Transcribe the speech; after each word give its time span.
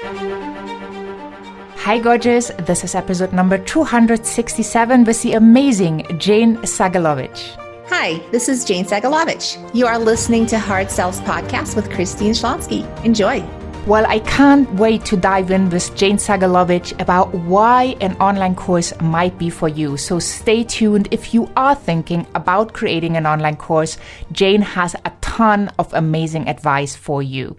Hi, 0.00 1.98
gorgeous. 2.00 2.52
This 2.60 2.84
is 2.84 2.94
episode 2.94 3.32
number 3.32 3.58
267 3.58 5.02
with 5.02 5.22
the 5.22 5.32
amazing 5.32 6.06
Jane 6.18 6.56
Sagalovich. 6.58 7.56
Hi, 7.88 8.18
this 8.30 8.48
is 8.48 8.64
Jane 8.64 8.84
Sagalovich. 8.84 9.58
You 9.74 9.86
are 9.86 9.98
listening 9.98 10.46
to 10.46 10.58
Heart 10.58 10.92
Sells 10.92 11.20
Podcast 11.22 11.74
with 11.74 11.90
Christine 11.90 12.32
Schlonski. 12.32 12.86
Enjoy. 13.04 13.40
Well, 13.88 14.04
I 14.06 14.18
can't 14.18 14.70
wait 14.74 15.06
to 15.06 15.16
dive 15.16 15.50
in 15.50 15.70
with 15.70 15.96
Jane 15.96 16.18
Sagalovich 16.18 16.92
about 17.00 17.32
why 17.32 17.96
an 18.02 18.18
online 18.18 18.54
course 18.54 18.92
might 19.00 19.38
be 19.38 19.48
for 19.48 19.66
you. 19.66 19.96
So 19.96 20.18
stay 20.18 20.62
tuned. 20.62 21.08
If 21.10 21.32
you 21.32 21.50
are 21.56 21.74
thinking 21.74 22.26
about 22.34 22.74
creating 22.74 23.16
an 23.16 23.24
online 23.24 23.56
course, 23.56 23.96
Jane 24.30 24.60
has 24.60 24.94
a 25.06 25.12
ton 25.22 25.70
of 25.78 25.94
amazing 25.94 26.50
advice 26.50 26.94
for 26.94 27.22
you. 27.22 27.56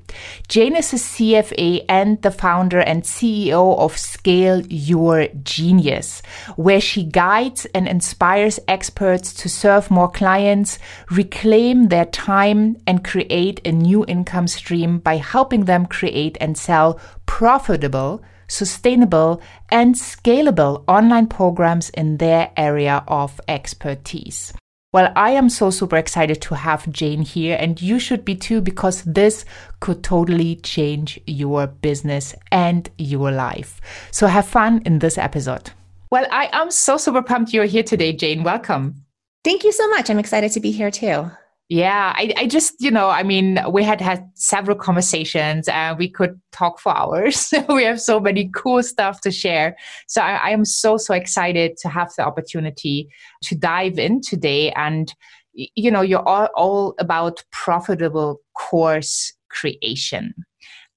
Jane 0.48 0.76
is 0.76 0.94
a 0.94 0.98
CFA 0.98 1.86
and 1.89 2.21
the 2.21 2.30
founder 2.30 2.80
and 2.80 3.02
CEO 3.02 3.80
of 3.80 3.98
Scale 3.98 4.61
Your 4.68 5.30
Genius, 5.42 6.21
where 6.57 6.82
she 6.82 7.06
guides 7.06 7.66
and 7.74 7.88
inspires 7.88 8.60
experts 8.68 9.34
to 9.34 9.50
serve 9.50 9.89
more 9.89 10.11
clients, 10.11 10.78
reclaim 11.10 11.88
their 11.88 12.06
time, 12.06 12.78
and 12.86 13.04
create 13.04 13.66
a 13.66 13.71
new 13.71 14.06
income 14.07 14.48
stream 14.48 15.00
by 15.00 15.18
helping 15.18 15.66
them 15.66 15.88
create 15.88 16.18
create 16.19 16.37
and 16.41 16.57
sell 16.57 17.00
profitable, 17.25 18.21
sustainable, 18.47 19.41
and 19.69 19.96
scalable 19.96 20.83
online 20.87 21.28
programs 21.28 21.89
in 21.92 22.18
their 22.18 22.51
area 22.57 23.04
of 23.07 23.39
expertise. 23.47 24.54
Well, 24.92 25.14
I 25.15 25.32
am 25.32 25.50
so 25.50 25.69
super 25.69 25.97
excited 25.97 26.42
to 26.42 26.55
have 26.55 26.92
Jane 26.92 27.21
here, 27.21 27.55
and 27.59 27.79
you 27.79 28.00
should 28.00 28.25
be 28.25 28.36
too, 28.36 28.59
because 28.59 29.04
this 29.04 29.45
could 29.79 30.04
totally 30.04 30.55
change 30.55 31.19
your 31.28 31.68
business 31.68 32.33
and 32.52 32.89
your 32.97 33.31
life. 33.31 33.80
So 34.11 34.25
have 34.25 34.47
fun 34.47 34.81
in 34.86 35.00
this 35.00 35.17
episode. 35.17 35.72
Well, 36.09 36.26
I 36.31 36.50
am 36.52 36.72
so 36.72 36.98
super 36.98 37.22
pumped 37.22 37.54
you're 37.54 37.70
here 37.70 37.83
today, 37.83 38.14
Jane. 38.14 38.42
Welcome. 38.44 39.06
Thank 39.44 39.64
you 39.64 39.72
so 39.72 39.88
much. 39.89 40.09
I'm 40.09 40.17
excited 40.17 40.52
to 40.54 40.59
be 40.59 40.72
here 40.72 40.89
too. 40.89 41.30
Yeah, 41.70 42.14
I, 42.16 42.34
I 42.36 42.48
just, 42.48 42.73
you 42.80 42.89
know, 42.89 43.09
I 43.09 43.22
mean, 43.22 43.59
we 43.72 43.84
had 43.84 44.02
had 44.02 44.28
several 44.34 44.75
conversations 44.75 45.67
and 45.67 46.00
we 46.00 46.09
could 46.09 46.42
talk 46.52 46.80
for 46.80 46.98
hours. 46.98 47.53
we 47.70 47.84
have 47.84 48.02
so 48.02 48.20
many 48.20 48.50
cool 48.56 48.81
stuff 48.81 49.22
to 49.22 49.31
share. 49.31 49.78
So 50.08 50.20
I, 50.20 50.38
I 50.38 50.50
am 50.50 50.66
so, 50.66 50.98
so 50.98 51.14
excited 51.14 51.78
to 51.78 51.89
have 51.89 52.11
the 52.17 52.23
opportunity 52.26 53.08
to 53.44 53.56
dive 53.56 54.00
in 54.00 54.20
today. 54.20 54.72
And, 54.72 55.14
you 55.53 55.92
know, 55.92 56.02
you're 56.02 56.28
all, 56.28 56.50
all 56.56 56.95
about 56.98 57.44
profitable 57.52 58.42
course 58.56 59.31
creation. 59.50 60.33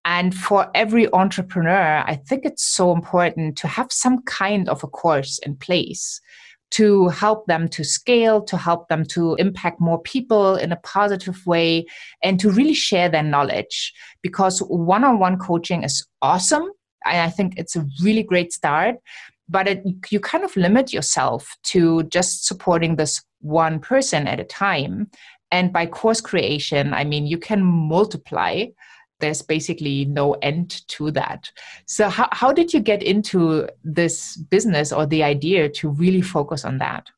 And 0.06 0.34
for 0.34 0.70
every 0.74 1.12
entrepreneur, 1.12 2.02
I 2.06 2.16
think 2.16 2.46
it's 2.46 2.64
so 2.64 2.92
important 2.92 3.58
to 3.58 3.68
have 3.68 3.92
some 3.92 4.22
kind 4.22 4.70
of 4.70 4.82
a 4.82 4.88
course 4.88 5.38
in 5.40 5.56
place 5.56 6.18
to 6.72 7.08
help 7.08 7.46
them 7.46 7.68
to 7.68 7.84
scale, 7.84 8.42
to 8.42 8.56
help 8.56 8.88
them 8.88 9.04
to 9.04 9.34
impact 9.34 9.80
more 9.80 10.00
people 10.00 10.56
in 10.56 10.72
a 10.72 10.76
positive 10.76 11.46
way, 11.46 11.86
and 12.22 12.40
to 12.40 12.50
really 12.50 12.74
share 12.74 13.08
their 13.08 13.22
knowledge. 13.22 13.92
Because 14.22 14.58
one 14.60 15.04
on 15.04 15.18
one 15.18 15.38
coaching 15.38 15.84
is 15.84 16.06
awesome. 16.20 16.68
And 17.04 17.20
I 17.20 17.30
think 17.30 17.54
it's 17.56 17.76
a 17.76 17.86
really 18.02 18.22
great 18.22 18.52
start. 18.52 18.96
But 19.48 19.68
it, 19.68 19.82
you 20.10 20.20
kind 20.20 20.44
of 20.44 20.56
limit 20.56 20.92
yourself 20.92 21.56
to 21.64 22.04
just 22.04 22.46
supporting 22.46 22.96
this 22.96 23.22
one 23.40 23.80
person 23.80 24.26
at 24.26 24.40
a 24.40 24.44
time. 24.44 25.10
And 25.50 25.72
by 25.72 25.84
course 25.86 26.22
creation, 26.22 26.94
I 26.94 27.04
mean, 27.04 27.26
you 27.26 27.36
can 27.36 27.62
multiply 27.62 28.66
there's 29.22 29.40
basically 29.40 30.04
no 30.04 30.32
end 30.42 30.86
to 30.88 31.10
that. 31.12 31.50
So, 31.86 32.10
how, 32.10 32.28
how 32.32 32.52
did 32.52 32.74
you 32.74 32.80
get 32.80 33.02
into 33.02 33.68
this 33.82 34.36
business 34.36 34.92
or 34.92 35.06
the 35.06 35.22
idea 35.22 35.70
to 35.70 35.88
really 35.88 36.20
focus 36.20 36.64
on 36.66 36.76
that? 36.78 37.08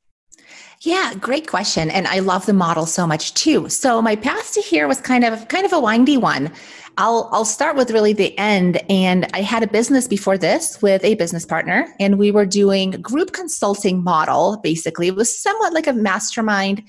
Yeah, 0.83 1.14
great 1.14 1.48
question. 1.48 1.90
And 1.90 2.06
I 2.06 2.18
love 2.18 2.45
the 2.45 2.52
model 2.52 2.84
so 2.84 3.06
much 3.06 3.33
too. 3.33 3.70
So 3.70 4.02
my 4.02 4.17
path 4.17 4.52
to 4.52 4.61
here 4.61 4.86
was 4.86 5.01
kind 5.01 5.24
of 5.24 5.48
kind 5.48 5.64
of 5.64 5.73
a 5.73 5.80
windy 5.80 6.18
one. 6.18 6.52
I'll 6.98 7.30
I'll 7.33 7.46
start 7.46 7.74
with 7.74 7.90
really 7.90 8.12
the 8.12 8.36
end. 8.39 8.83
And 8.90 9.27
I 9.33 9.40
had 9.40 9.62
a 9.62 9.67
business 9.67 10.06
before 10.06 10.36
this 10.36 10.83
with 10.83 11.02
a 11.02 11.14
business 11.14 11.46
partner, 11.46 11.89
and 11.98 12.18
we 12.18 12.30
were 12.30 12.45
doing 12.45 12.90
group 12.90 13.33
consulting 13.33 14.05
model. 14.05 14.61
Basically, 14.62 15.08
it 15.08 15.17
was 15.17 15.36
somewhat 15.36 15.73
like 15.73 15.86
a 15.86 15.95
mastermind. 15.95 16.83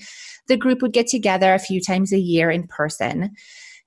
The 0.46 0.58
group 0.58 0.82
would 0.82 0.92
get 0.92 1.06
together 1.06 1.54
a 1.54 1.58
few 1.58 1.80
times 1.80 2.12
a 2.12 2.18
year 2.18 2.50
in 2.50 2.66
person 2.68 3.34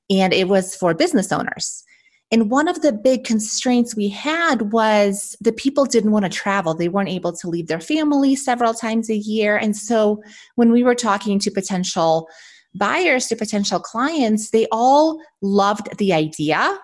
and 0.09 0.33
it 0.33 0.47
was 0.47 0.75
for 0.75 0.93
business 0.93 1.31
owners. 1.31 1.83
And 2.31 2.51
one 2.51 2.67
of 2.67 2.81
the 2.81 2.91
big 2.91 3.23
constraints 3.23 3.95
we 3.95 4.07
had 4.07 4.71
was 4.71 5.35
the 5.41 5.51
people 5.51 5.85
didn't 5.85 6.11
want 6.11 6.25
to 6.25 6.29
travel. 6.29 6.75
They 6.75 6.89
weren't 6.89 7.09
able 7.09 7.33
to 7.33 7.49
leave 7.49 7.67
their 7.67 7.79
family 7.79 8.35
several 8.35 8.73
times 8.73 9.09
a 9.09 9.15
year. 9.15 9.57
And 9.57 9.75
so 9.75 10.21
when 10.55 10.71
we 10.71 10.83
were 10.83 10.95
talking 10.95 11.39
to 11.39 11.49
potential 11.49 12.27
buyers, 12.75 13.27
to 13.27 13.35
potential 13.35 13.79
clients, 13.79 14.51
they 14.51 14.67
all 14.71 15.19
loved 15.41 15.97
the 15.97 16.13
idea, 16.13 16.77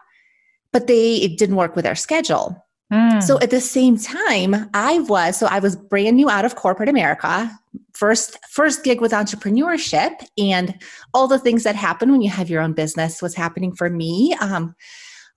but 0.71 0.87
they 0.87 1.17
it 1.17 1.37
didn't 1.37 1.57
work 1.57 1.75
with 1.75 1.85
their 1.85 1.95
schedule. 1.95 2.65
Mm. 2.91 3.21
So 3.21 3.39
at 3.39 3.51
the 3.51 3.61
same 3.61 3.97
time, 3.97 4.69
I 4.73 4.99
was 4.99 5.37
so 5.37 5.47
I 5.47 5.59
was 5.59 5.75
brand 5.75 6.17
new 6.17 6.29
out 6.29 6.45
of 6.45 6.55
corporate 6.55 6.89
America, 6.89 7.51
first 7.95 8.37
first 8.49 8.83
gig 8.83 9.01
with 9.01 9.11
entrepreneurship, 9.11 10.11
and 10.37 10.75
all 11.13 11.27
the 11.27 11.39
things 11.39 11.63
that 11.63 11.75
happen 11.75 12.11
when 12.11 12.21
you 12.21 12.29
have 12.29 12.49
your 12.49 12.61
own 12.61 12.73
business 12.73 13.21
was 13.21 13.35
happening 13.35 13.73
for 13.73 13.89
me. 13.89 14.35
Um, 14.39 14.75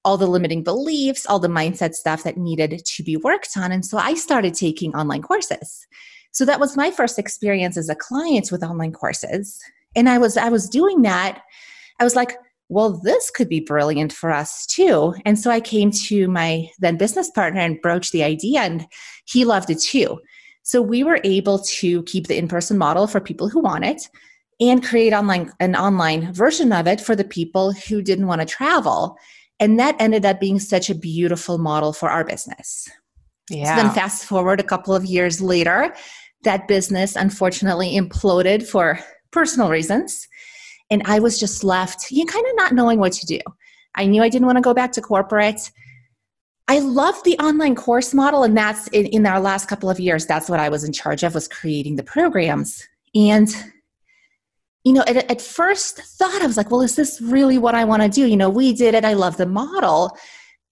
all 0.04 0.16
the 0.16 0.26
limiting 0.26 0.62
beliefs, 0.62 1.26
all 1.26 1.38
the 1.38 1.48
mindset 1.48 1.92
stuff 1.94 2.22
that 2.22 2.36
needed 2.36 2.82
to 2.84 3.02
be 3.02 3.16
worked 3.16 3.56
on, 3.56 3.72
and 3.72 3.84
so 3.84 3.98
I 3.98 4.14
started 4.14 4.54
taking 4.54 4.94
online 4.94 5.22
courses. 5.22 5.86
So 6.32 6.44
that 6.44 6.60
was 6.60 6.76
my 6.76 6.90
first 6.90 7.18
experience 7.18 7.76
as 7.76 7.88
a 7.88 7.94
client 7.94 8.50
with 8.52 8.62
online 8.62 8.92
courses, 8.92 9.58
and 9.96 10.08
I 10.08 10.18
was 10.18 10.36
I 10.36 10.48
was 10.48 10.68
doing 10.68 11.02
that. 11.02 11.42
I 12.00 12.04
was 12.04 12.14
like, 12.14 12.36
well, 12.68 13.00
this 13.02 13.30
could 13.30 13.48
be 13.48 13.60
brilliant 13.60 14.12
for 14.12 14.30
us 14.30 14.66
too. 14.66 15.14
And 15.24 15.38
so 15.38 15.50
I 15.50 15.60
came 15.60 15.90
to 15.90 16.28
my 16.28 16.68
then 16.78 16.96
business 16.96 17.30
partner 17.30 17.60
and 17.60 17.80
broached 17.80 18.12
the 18.12 18.22
idea, 18.22 18.60
and 18.60 18.86
he 19.24 19.44
loved 19.44 19.70
it 19.70 19.80
too. 19.80 20.18
So 20.68 20.82
we 20.82 21.02
were 21.02 21.18
able 21.24 21.60
to 21.60 22.02
keep 22.02 22.26
the 22.26 22.36
in 22.36 22.46
person 22.46 22.76
model 22.76 23.06
for 23.06 23.20
people 23.22 23.48
who 23.48 23.58
want 23.58 23.86
it 23.86 24.02
and 24.60 24.84
create 24.84 25.14
online 25.14 25.50
an 25.60 25.74
online 25.74 26.30
version 26.34 26.74
of 26.74 26.86
it 26.86 27.00
for 27.00 27.16
the 27.16 27.24
people 27.24 27.72
who 27.72 28.02
didn't 28.02 28.26
want 28.26 28.42
to 28.42 28.46
travel. 28.46 29.16
And 29.58 29.80
that 29.80 29.96
ended 29.98 30.26
up 30.26 30.40
being 30.40 30.60
such 30.60 30.90
a 30.90 30.94
beautiful 30.94 31.56
model 31.56 31.94
for 31.94 32.10
our 32.10 32.22
business. 32.22 32.86
Yeah. 33.48 33.74
So 33.74 33.82
then 33.82 33.94
fast 33.94 34.26
forward 34.26 34.60
a 34.60 34.62
couple 34.62 34.94
of 34.94 35.06
years 35.06 35.40
later, 35.40 35.94
that 36.42 36.68
business 36.68 37.16
unfortunately 37.16 37.98
imploded 37.98 38.66
for 38.66 38.98
personal 39.30 39.70
reasons. 39.70 40.28
And 40.90 41.02
I 41.06 41.18
was 41.18 41.40
just 41.40 41.64
left, 41.64 42.10
you 42.10 42.26
kind 42.26 42.44
of 42.44 42.56
not 42.56 42.74
knowing 42.74 42.98
what 42.98 43.14
to 43.14 43.24
do. 43.24 43.40
I 43.94 44.04
knew 44.04 44.22
I 44.22 44.28
didn't 44.28 44.44
want 44.44 44.58
to 44.58 44.62
go 44.62 44.74
back 44.74 44.92
to 44.92 45.00
corporate. 45.00 45.70
I 46.68 46.80
love 46.80 47.22
the 47.24 47.38
online 47.38 47.74
course 47.74 48.12
model, 48.12 48.42
and 48.42 48.56
that's 48.56 48.88
in, 48.88 49.06
in 49.06 49.26
our 49.26 49.40
last 49.40 49.68
couple 49.68 49.88
of 49.88 49.98
years. 49.98 50.26
That's 50.26 50.50
what 50.50 50.60
I 50.60 50.68
was 50.68 50.84
in 50.84 50.92
charge 50.92 51.22
of 51.22 51.34
was 51.34 51.48
creating 51.48 51.96
the 51.96 52.02
programs. 52.02 52.86
And 53.14 53.48
you 54.84 54.92
know, 54.92 55.02
at, 55.06 55.30
at 55.30 55.42
first 55.42 55.96
thought 55.98 56.40
I 56.40 56.46
was 56.46 56.56
like, 56.56 56.70
well, 56.70 56.82
is 56.82 56.94
this 56.94 57.20
really 57.20 57.58
what 57.58 57.74
I 57.74 57.84
want 57.84 58.02
to 58.02 58.08
do? 58.08 58.26
You 58.26 58.36
know, 58.36 58.48
we 58.48 58.72
did 58.72 58.94
it. 58.94 59.04
I 59.04 59.14
love 59.14 59.36
the 59.38 59.46
model, 59.46 60.16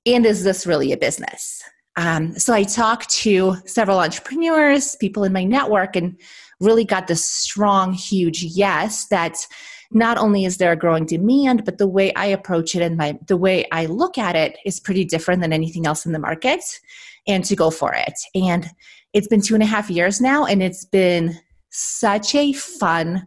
and 0.04 0.26
is 0.26 0.44
this 0.44 0.66
really 0.66 0.92
a 0.92 0.96
business? 0.96 1.62
Um, 1.96 2.38
so 2.38 2.52
I 2.52 2.64
talked 2.64 3.08
to 3.22 3.56
several 3.64 3.98
entrepreneurs, 3.98 4.96
people 4.96 5.24
in 5.24 5.32
my 5.32 5.44
network, 5.44 5.96
and 5.96 6.20
really 6.60 6.84
got 6.84 7.06
this 7.06 7.24
strong, 7.24 7.94
huge 7.94 8.42
yes 8.42 9.06
that 9.06 9.46
not 9.92 10.18
only 10.18 10.44
is 10.44 10.56
there 10.56 10.72
a 10.72 10.76
growing 10.76 11.06
demand, 11.06 11.64
but 11.64 11.78
the 11.78 11.86
way 11.86 12.12
I 12.14 12.26
approach 12.26 12.74
it 12.74 12.82
and 12.82 12.96
my 12.96 13.18
the 13.26 13.36
way 13.36 13.66
I 13.72 13.86
look 13.86 14.18
at 14.18 14.36
it 14.36 14.58
is 14.64 14.80
pretty 14.80 15.04
different 15.04 15.42
than 15.42 15.52
anything 15.52 15.86
else 15.86 16.06
in 16.06 16.12
the 16.12 16.18
market, 16.18 16.60
and 17.26 17.44
to 17.44 17.56
go 17.56 17.70
for 17.70 17.94
it. 17.94 18.14
And 18.34 18.68
it's 19.12 19.28
been 19.28 19.40
two 19.40 19.54
and 19.54 19.62
a 19.62 19.66
half 19.66 19.90
years 19.90 20.20
now, 20.20 20.44
and 20.44 20.62
it's 20.62 20.84
been 20.84 21.38
such 21.70 22.34
a 22.34 22.52
fun 22.52 23.26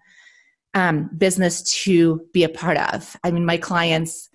um, 0.73 1.09
business 1.17 1.83
to 1.83 2.21
be 2.33 2.43
a 2.43 2.49
part 2.49 2.77
of. 2.77 3.15
I 3.23 3.31
mean, 3.31 3.45
my 3.45 3.57
clients 3.57 4.29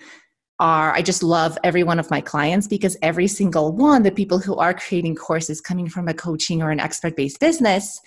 are 0.61 0.95
i 0.95 1.03
just 1.03 1.23
love 1.23 1.59
every 1.65 1.83
one 1.83 1.99
of 1.99 2.11
my 2.11 2.21
clients 2.21 2.69
because 2.69 2.97
every 3.03 3.27
single 3.27 3.73
one 3.73 4.05
the 4.05 4.11
people 4.11 4.39
who 4.39 4.55
are 4.55 4.73
creating 4.73 5.15
courses 5.15 5.61
coming 5.61 5.89
from 5.89 6.07
a 6.07 6.15
coaching 6.15 6.63
or 6.63 6.71
an 6.71 6.79
expert 6.79 7.17
based 7.17 7.41
business 7.41 8.01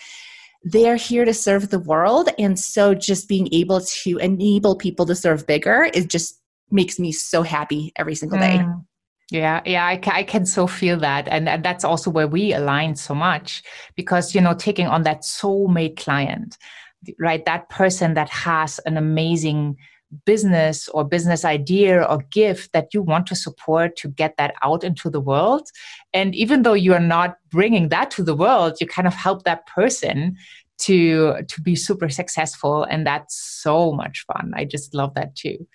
they're 0.72 0.98
here 0.98 1.24
to 1.24 1.34
serve 1.34 1.69
the 1.69 1.80
world. 1.80 2.30
And 2.38 2.60
so 2.60 2.94
just 2.94 3.30
being 3.30 3.48
able 3.54 3.81
to 3.81 4.18
enable 4.18 4.75
people 4.75 5.06
to 5.06 5.16
serve 5.16 5.48
bigger 5.48 5.90
is 5.94 6.06
just 6.06 6.42
makes 6.69 7.00
me 7.00 7.12
so 7.12 7.42
happy 7.42 7.94
every 7.96 8.16
single 8.16 8.38
day. 8.38 8.58
Mm. 8.60 8.86
Yeah, 9.30 9.62
yeah, 9.66 9.86
I, 9.86 10.00
I 10.06 10.24
can 10.24 10.46
so 10.46 10.68
feel 10.68 10.98
that. 11.00 11.28
And, 11.28 11.50
and 11.50 11.64
that's 11.64 11.84
also 11.84 12.10
where 12.10 12.28
we 12.28 12.54
align 12.54 12.96
so 12.96 13.14
much 13.14 13.62
because, 13.96 14.34
you 14.34 14.40
know, 14.40 14.54
taking 14.54 14.88
on 14.88 15.04
that 15.04 15.22
soulmate 15.22 15.98
client, 15.98 16.58
right? 17.20 17.44
That 17.46 17.70
person 17.70 18.13
that 18.13 18.30
has 18.30 18.80
an 18.86 18.96
amazing 18.96 19.75
business 20.25 20.88
or 20.89 21.04
business 21.04 21.44
idea 21.44 22.04
or 22.04 22.19
gift 22.31 22.71
that 22.74 22.94
you 22.94 23.01
want 23.01 23.27
to 23.27 23.36
support 23.36 23.95
to 23.98 24.07
get 24.07 24.36
that 24.38 24.56
out 24.63 24.83
into 24.83 25.09
the 25.09 25.19
world. 25.19 25.68
And 26.13 26.33
even 26.33 26.63
though 26.63 26.74
you 26.74 26.94
are 26.94 27.00
not 27.00 27.38
bringing 27.50 27.89
that 27.89 28.12
to 28.12 28.24
the 28.24 28.36
world, 28.36 28.77
you 28.80 28.88
kind 28.88 29.07
of 29.07 29.13
help 29.13 29.44
that 29.44 29.68
person 29.68 30.38
to 30.80 31.42
to 31.48 31.62
be 31.62 31.75
super 31.75 32.07
successful 32.07 32.83
and 32.83 33.06
that's 33.06 33.36
so 33.36 33.92
much 33.94 34.25
fun. 34.31 34.54
I 34.56 34.63
just 34.63 34.94
love 34.94 35.13
that 35.15 35.36
too. 35.36 35.68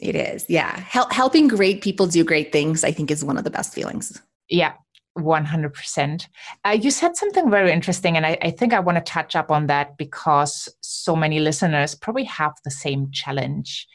It 0.00 0.14
is. 0.14 0.46
Yeah. 0.48 0.78
Hel- 0.80 1.10
helping 1.10 1.48
great 1.48 1.82
people 1.82 2.06
do 2.06 2.24
great 2.24 2.52
things 2.52 2.84
I 2.84 2.92
think 2.92 3.10
is 3.10 3.24
one 3.24 3.36
of 3.36 3.44
the 3.44 3.50
best 3.50 3.74
feelings. 3.74 4.20
Yeah, 4.48 4.74
100%. 5.16 6.26
Uh, 6.64 6.70
you 6.70 6.90
said 6.90 7.16
something 7.16 7.50
very 7.50 7.72
interesting, 7.72 8.16
and 8.16 8.26
I, 8.26 8.38
I 8.42 8.50
think 8.50 8.72
I 8.72 8.80
want 8.80 8.96
to 8.96 9.12
touch 9.12 9.36
up 9.36 9.50
on 9.50 9.66
that 9.68 9.96
because 9.96 10.68
so 10.80 11.14
many 11.14 11.40
listeners 11.40 11.94
probably 11.94 12.24
have 12.24 12.52
the 12.64 12.70
same 12.70 13.10
challenge. 13.12 13.86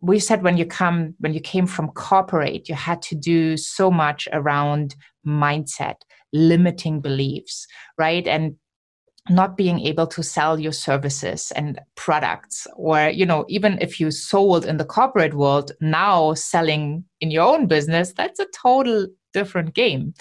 We 0.00 0.18
said 0.18 0.42
when 0.42 0.56
you 0.56 0.66
come 0.66 1.14
when 1.18 1.34
you 1.34 1.40
came 1.40 1.66
from 1.66 1.88
corporate, 1.88 2.68
you 2.68 2.74
had 2.74 3.02
to 3.02 3.14
do 3.14 3.56
so 3.56 3.90
much 3.90 4.28
around 4.32 4.94
mindset, 5.26 5.96
limiting 6.32 7.00
beliefs, 7.00 7.66
right? 7.98 8.26
And 8.26 8.56
not 9.28 9.56
being 9.56 9.80
able 9.80 10.06
to 10.06 10.22
sell 10.22 10.58
your 10.58 10.72
services 10.72 11.52
and 11.56 11.80
products 11.96 12.66
or 12.76 13.08
you 13.08 13.26
know 13.26 13.44
even 13.48 13.76
if 13.80 13.98
you 13.98 14.10
sold 14.10 14.64
in 14.64 14.76
the 14.76 14.84
corporate 14.84 15.34
world 15.34 15.72
now 15.80 16.32
selling 16.34 17.04
in 17.20 17.30
your 17.30 17.44
own 17.44 17.66
business 17.66 18.12
that's 18.12 18.38
a 18.38 18.46
total 18.54 19.06
different 19.38 19.74
game. 19.74 20.14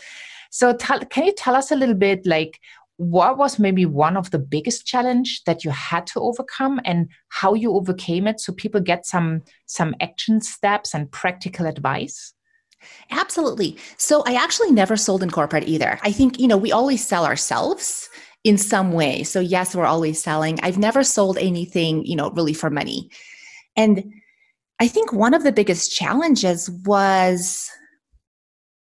So, 0.52 0.74
tell, 0.76 1.00
can 1.14 1.26
you 1.26 1.34
tell 1.34 1.56
us 1.56 1.72
a 1.72 1.76
little 1.76 2.00
bit 2.08 2.26
like 2.26 2.60
what 2.98 3.38
was 3.38 3.60
maybe 3.60 3.86
one 3.86 4.16
of 4.16 4.32
the 4.32 4.40
biggest 4.40 4.86
challenge 4.86 5.44
that 5.46 5.66
you 5.66 5.72
had 5.72 6.08
to 6.08 6.20
overcome 6.22 6.80
and 6.86 7.10
how 7.30 7.54
you 7.54 7.74
overcame 7.74 8.26
it 8.28 8.40
so 8.40 8.54
people 8.54 8.80
get 8.80 9.06
some 9.06 9.42
some 9.66 9.94
action 10.00 10.40
steps 10.42 10.94
and 10.96 11.12
practical 11.12 11.66
advice? 11.66 12.34
Absolutely. 13.12 13.78
So 13.98 14.24
I 14.26 14.36
actually 14.36 14.72
never 14.72 14.96
sold 14.96 15.24
in 15.24 15.32
corporate 15.32 15.68
either. 15.68 16.00
I 16.04 16.12
think, 16.12 16.40
you 16.40 16.48
know, 16.48 16.58
we 16.58 16.72
always 16.72 17.06
sell 17.06 17.26
ourselves 17.26 18.10
in 18.44 18.58
some 18.58 18.92
way. 18.92 19.24
So 19.24 19.40
yes, 19.40 19.76
we're 19.76 19.86
always 19.86 20.22
selling. 20.22 20.60
I've 20.62 20.78
never 20.78 21.04
sold 21.04 21.38
anything, 21.38 22.06
you 22.06 22.16
know, 22.16 22.30
really 22.30 22.54
for 22.54 22.70
money. 22.70 23.10
And 23.76 24.04
I 24.80 24.88
think 24.88 25.12
one 25.12 25.34
of 25.34 25.44
the 25.44 25.52
biggest 25.52 25.92
challenges 25.92 26.70
was 26.86 27.70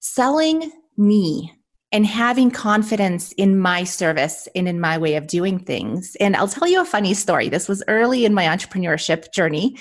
selling 0.03 0.71
me 0.97 1.55
and 1.93 2.05
having 2.05 2.51
confidence 2.51 3.33
in 3.33 3.59
my 3.59 3.85
service 3.85 4.49
and 4.55 4.69
in 4.69 4.81
my 4.81 4.99
way 4.99 5.15
of 5.15 5.27
doing 5.27 5.59
things. 5.59 6.17
And 6.19 6.35
I'll 6.35 6.49
tell 6.49 6.67
you 6.67 6.81
a 6.81 6.85
funny 6.85 7.15
story. 7.15 7.49
This 7.49 7.69
was 7.69 7.85
early 7.87 8.25
in 8.25 8.35
my 8.35 8.45
entrepreneurship 8.45 9.33
journey. 9.33 9.79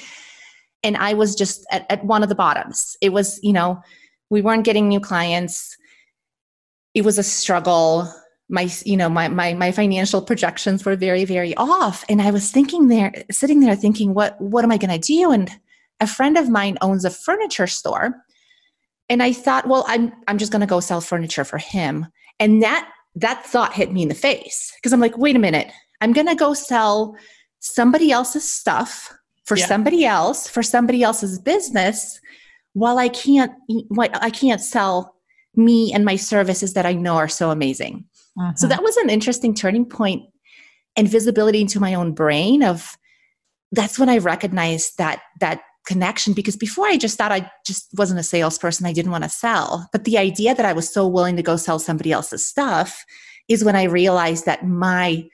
And 0.84 0.96
I 0.98 1.14
was 1.14 1.36
just 1.36 1.66
at, 1.72 1.86
at 1.90 2.06
one 2.06 2.22
of 2.22 2.30
the 2.30 2.36
bottoms. 2.36 2.96
It 3.02 3.10
was, 3.10 3.40
you 3.42 3.52
know, 3.52 3.82
we 4.30 4.42
weren't 4.42 4.64
getting 4.64 4.88
new 4.88 5.00
clients. 5.00 5.76
It 6.94 7.04
was 7.04 7.18
a 7.18 7.24
struggle. 7.24 8.14
My, 8.48 8.70
you 8.86 8.98
know, 8.98 9.10
my 9.10 9.28
my 9.28 9.54
my 9.54 9.72
financial 9.72 10.22
projections 10.22 10.86
were 10.86 10.96
very, 10.96 11.26
very 11.26 11.56
off. 11.56 12.04
And 12.10 12.22
I 12.22 12.32
was 12.32 12.52
thinking 12.52 12.90
there, 12.90 13.12
sitting 13.32 13.62
there 13.62 13.76
thinking, 13.76 14.14
what 14.14 14.40
what 14.40 14.64
am 14.64 14.72
I 14.72 14.78
gonna 14.78 15.00
do? 15.00 15.32
And 15.32 15.50
a 16.00 16.08
friend 16.08 16.38
of 16.38 16.50
mine 16.50 16.78
owns 16.82 17.06
a 17.06 17.10
furniture 17.10 17.68
store 17.68 18.24
and 19.12 19.22
I 19.22 19.34
thought, 19.34 19.68
well, 19.68 19.84
I'm 19.90 20.14
I'm 20.28 20.38
just 20.38 20.54
going 20.54 20.62
to 20.62 20.66
go 20.66 20.80
sell 20.80 21.02
furniture 21.02 21.44
for 21.44 21.58
him. 21.58 22.08
And 22.40 22.64
that 22.64 22.90
that 23.16 23.46
thought 23.46 23.74
hit 23.74 23.92
me 23.92 24.04
in 24.04 24.08
the 24.08 24.16
face 24.16 24.72
because 24.78 24.94
I'm 24.94 25.02
like, 25.02 25.18
wait 25.18 25.36
a 25.36 25.40
minute, 25.40 25.70
I'm 26.00 26.14
going 26.14 26.28
to 26.28 26.36
go 26.36 26.54
sell 26.54 27.18
somebody 27.60 28.12
else's 28.12 28.50
stuff 28.50 29.14
for 29.44 29.58
yeah. 29.58 29.66
somebody 29.66 30.06
else 30.06 30.48
for 30.48 30.64
somebody 30.64 31.04
else's 31.04 31.40
business 31.40 32.22
while 32.72 32.98
I 32.98 33.10
can't 33.10 33.52
what 33.90 34.12
I 34.24 34.30
can't 34.30 34.62
sell 34.62 35.14
me 35.56 35.92
and 35.94 36.06
my 36.06 36.16
services 36.16 36.74
that 36.74 36.86
I 36.86 36.94
know 36.94 37.18
are 37.18 37.28
so 37.28 37.52
amazing. 37.52 38.06
Uh-huh. 38.40 38.54
So 38.56 38.68
that 38.68 38.82
was 38.82 38.96
an 38.96 39.10
interesting 39.10 39.54
turning 39.54 39.86
point 39.86 40.24
and 40.96 41.06
visibility 41.06 41.60
into 41.60 41.82
my 41.82 41.96
own 41.96 42.14
brain 42.14 42.64
of 42.64 42.96
that's 43.74 44.00
when 44.00 44.08
I 44.08 44.20
recognized 44.20 44.98
that 45.00 45.22
that 45.42 45.64
connection 45.86 46.34
because 46.34 46.56
before 46.56 46.88
I 46.88 46.98
just 46.98 47.18
thought 47.18 47.32
I 47.32 47.50
just 47.66 47.88
wasn't 47.98 48.20
a 48.20 48.24
salesperson. 48.24 48.86
I 48.86 48.94
didn't 48.94 49.12
want 49.12 49.24
to 49.24 49.30
sell. 49.30 49.90
But 49.92 50.04
the 50.04 50.18
idea 50.18 50.54
that 50.54 50.66
I 50.66 50.74
was 50.74 50.92
so 50.92 51.08
willing 51.08 51.36
to 51.38 51.44
go 51.44 51.56
sell 51.56 51.80
somebody 51.80 52.12
else's 52.12 52.46
stuff 52.46 53.06
is 53.48 53.64
when 53.64 53.76
I 53.76 53.84
realized 53.84 54.46
that 54.46 54.66
my 54.66 55.26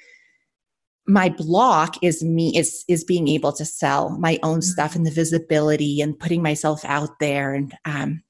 my 1.10 1.30
block 1.30 1.96
is 2.04 2.24
me 2.24 2.56
is 2.58 2.84
is 2.88 3.04
being 3.04 3.28
able 3.28 3.54
to 3.54 3.66
sell 3.66 4.10
my 4.18 4.40
own 4.44 4.60
mm-hmm. 4.60 4.62
stuff 4.62 4.96
and 4.96 5.06
the 5.06 5.12
visibility 5.12 6.02
and 6.02 6.20
putting 6.20 6.42
myself 6.42 6.84
out 6.86 7.20
there 7.20 7.54
and 7.54 7.74
um, 7.86 8.22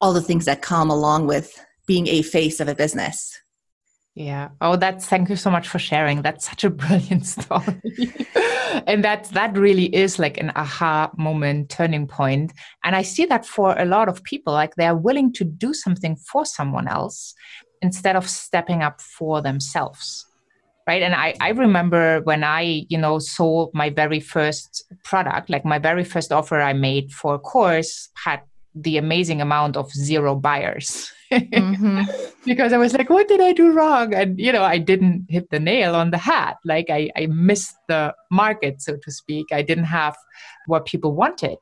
all 0.00 0.12
the 0.12 0.22
things 0.22 0.46
that 0.46 0.62
come 0.62 0.90
along 0.90 1.26
with 1.26 1.58
being 1.86 2.06
a 2.06 2.22
face 2.22 2.60
of 2.60 2.68
a 2.68 2.74
business. 2.74 3.38
Yeah. 4.14 4.50
Oh, 4.60 4.76
that's 4.76 5.06
thank 5.06 5.30
you 5.30 5.36
so 5.36 5.50
much 5.50 5.68
for 5.68 5.78
sharing. 5.78 6.20
That's 6.20 6.46
such 6.46 6.64
a 6.64 6.70
brilliant 6.84 7.26
story. 7.26 7.80
and 8.86 9.02
that 9.04 9.24
that 9.32 9.56
really 9.56 9.94
is 9.94 10.18
like 10.18 10.38
an 10.38 10.52
aha 10.54 11.10
moment, 11.16 11.70
turning 11.70 12.06
point. 12.06 12.52
And 12.84 12.94
I 12.94 13.02
see 13.02 13.24
that 13.26 13.46
for 13.46 13.78
a 13.78 13.86
lot 13.86 14.08
of 14.08 14.22
people, 14.22 14.52
like 14.52 14.74
they're 14.74 14.96
willing 14.96 15.32
to 15.34 15.44
do 15.44 15.72
something 15.72 16.16
for 16.16 16.44
someone 16.44 16.88
else 16.88 17.34
instead 17.80 18.16
of 18.16 18.28
stepping 18.28 18.82
up 18.82 19.00
for 19.00 19.40
themselves. 19.40 20.26
Right. 20.86 21.02
And 21.02 21.14
I, 21.14 21.34
I 21.40 21.50
remember 21.50 22.22
when 22.22 22.42
I, 22.42 22.86
you 22.88 22.98
know, 22.98 23.20
sold 23.20 23.70
my 23.72 23.88
very 23.88 24.18
first 24.18 24.84
product, 25.04 25.48
like 25.48 25.64
my 25.64 25.78
very 25.78 26.02
first 26.02 26.32
offer 26.32 26.60
I 26.60 26.72
made 26.72 27.12
for 27.12 27.34
a 27.34 27.38
course 27.38 28.08
had 28.24 28.40
the 28.74 28.96
amazing 28.96 29.40
amount 29.40 29.76
of 29.76 29.92
zero 29.92 30.34
buyers 30.34 31.12
mm-hmm. 31.32 32.02
because 32.44 32.72
I 32.72 32.78
was 32.78 32.92
like, 32.92 33.10
what 33.10 33.28
did 33.28 33.40
I 33.40 33.52
do 33.52 33.72
wrong? 33.72 34.14
And, 34.14 34.38
you 34.38 34.52
know, 34.52 34.62
I 34.62 34.78
didn't 34.78 35.26
hit 35.28 35.50
the 35.50 35.60
nail 35.60 35.94
on 35.94 36.10
the 36.10 36.18
head. 36.18 36.54
Like 36.64 36.90
I, 36.90 37.10
I 37.16 37.26
missed 37.26 37.74
the 37.88 38.14
market, 38.30 38.82
so 38.82 38.96
to 38.96 39.10
speak. 39.10 39.46
I 39.52 39.62
didn't 39.62 39.84
have 39.84 40.16
what 40.66 40.86
people 40.86 41.14
wanted. 41.14 41.58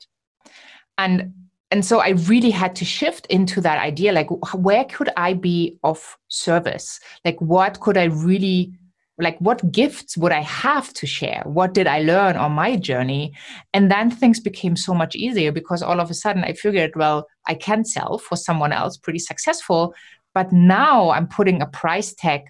And 0.99 1.32
and 1.72 1.84
so 1.84 2.00
I 2.00 2.11
really 2.11 2.50
had 2.50 2.75
to 2.76 2.84
shift 2.84 3.26
into 3.26 3.61
that 3.61 3.78
idea 3.78 4.12
like, 4.12 4.28
where 4.55 4.84
could 4.84 5.08
I 5.17 5.34
be 5.34 5.78
of 5.84 6.19
service? 6.26 6.99
Like, 7.25 7.40
what 7.40 7.78
could 7.78 7.96
I 7.96 8.05
really 8.05 8.73
like 9.20 9.38
what 9.38 9.70
gifts 9.72 10.17
would 10.17 10.32
i 10.32 10.40
have 10.40 10.93
to 10.94 11.06
share? 11.06 11.43
What 11.44 11.75
did 11.75 11.87
i 11.87 12.00
learn 12.00 12.37
on 12.37 12.52
my 12.52 12.76
journey? 12.76 13.32
And 13.75 13.90
then 13.90 14.11
things 14.11 14.40
became 14.40 14.76
so 14.76 14.94
much 14.94 15.14
easier 15.14 15.52
because 15.52 15.82
all 15.82 16.00
of 16.00 16.11
a 16.11 16.14
sudden 16.14 16.44
i 16.44 16.52
figured 16.52 16.96
well 16.96 17.26
i 17.46 17.55
can 17.55 17.84
sell 17.84 18.19
for 18.19 18.37
someone 18.37 18.72
else 18.72 18.96
pretty 18.96 19.19
successful 19.19 19.94
but 20.34 20.52
now 20.52 21.11
i'm 21.11 21.26
putting 21.26 21.61
a 21.61 21.66
price 21.66 22.14
tag 22.14 22.42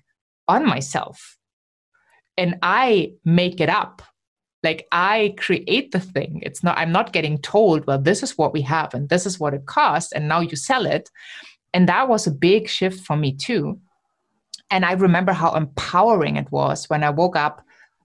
on 0.49 0.67
myself. 0.67 1.37
And 2.37 2.59
i 2.63 3.13
make 3.25 3.61
it 3.61 3.69
up. 3.69 4.03
Like 4.63 4.87
i 4.93 5.35
create 5.39 5.93
the 5.93 6.01
thing. 6.01 6.41
It's 6.43 6.63
not 6.63 6.79
i'm 6.79 6.93
not 6.93 7.13
getting 7.13 7.39
told 7.39 7.87
well 7.87 7.99
this 7.99 8.23
is 8.23 8.37
what 8.39 8.53
we 8.53 8.63
have 8.63 8.95
and 8.95 9.09
this 9.09 9.27
is 9.27 9.41
what 9.41 9.55
it 9.55 9.67
costs 9.67 10.13
and 10.13 10.29
now 10.29 10.41
you 10.41 10.57
sell 10.57 10.87
it. 10.87 11.11
And 11.73 11.89
that 11.89 12.09
was 12.09 12.27
a 12.27 12.33
big 12.33 12.69
shift 12.69 13.07
for 13.07 13.17
me 13.17 13.33
too 13.33 13.79
and 14.71 14.85
I 14.85 14.93
remember 14.93 15.33
how 15.33 15.55
empowering 15.55 16.37
it 16.37 16.51
was 16.51 16.89
when 16.89 17.03
I 17.03 17.11
woke 17.11 17.37
up 17.37 17.65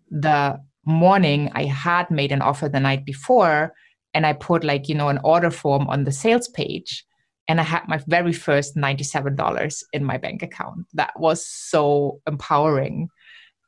the 0.09 0.59
morning 0.85 1.51
I 1.53 1.65
had 1.65 2.09
made 2.11 2.31
an 2.31 2.41
offer 2.41 2.69
the 2.69 2.79
night 2.79 3.05
before 3.05 3.73
and 4.13 4.25
I 4.25 4.33
put 4.33 4.63
like, 4.63 4.87
you 4.87 4.95
know, 4.95 5.09
an 5.09 5.19
order 5.23 5.51
form 5.51 5.87
on 5.87 6.03
the 6.03 6.11
sales 6.11 6.47
page 6.47 7.05
and 7.47 7.59
I 7.59 7.63
had 7.63 7.87
my 7.87 7.99
very 8.07 8.33
first 8.33 8.75
$97 8.75 9.83
in 9.93 10.03
my 10.03 10.17
bank 10.17 10.41
account. 10.41 10.85
That 10.93 11.19
was 11.19 11.45
so 11.45 12.21
empowering. 12.25 13.09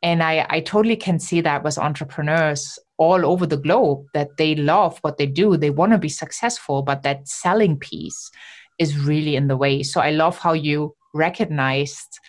And 0.02 0.24
I, 0.24 0.46
I 0.50 0.60
totally 0.62 0.96
can 0.96 1.20
see 1.20 1.42
that 1.42 1.64
with 1.64 1.78
entrepreneurs 1.78 2.80
all 2.98 3.26
over 3.26 3.46
the 3.46 3.58
globe 3.58 4.06
that 4.14 4.38
they 4.38 4.56
love 4.56 4.98
what 5.02 5.18
they 5.18 5.26
do. 5.26 5.58
They 5.58 5.70
want 5.70 5.92
to 5.92 5.98
be 5.98 6.10
successful, 6.10 6.82
but 6.82 7.04
that 7.04 7.28
selling 7.28 7.78
piece 7.78 8.32
is 8.80 8.98
really 8.98 9.36
in 9.36 9.48
the 9.48 9.58
way. 9.58 9.84
So 9.84 10.02
I 10.02 10.12
love 10.12 10.38
how 10.38 10.54
you 10.54 10.96
recognized 11.14 12.20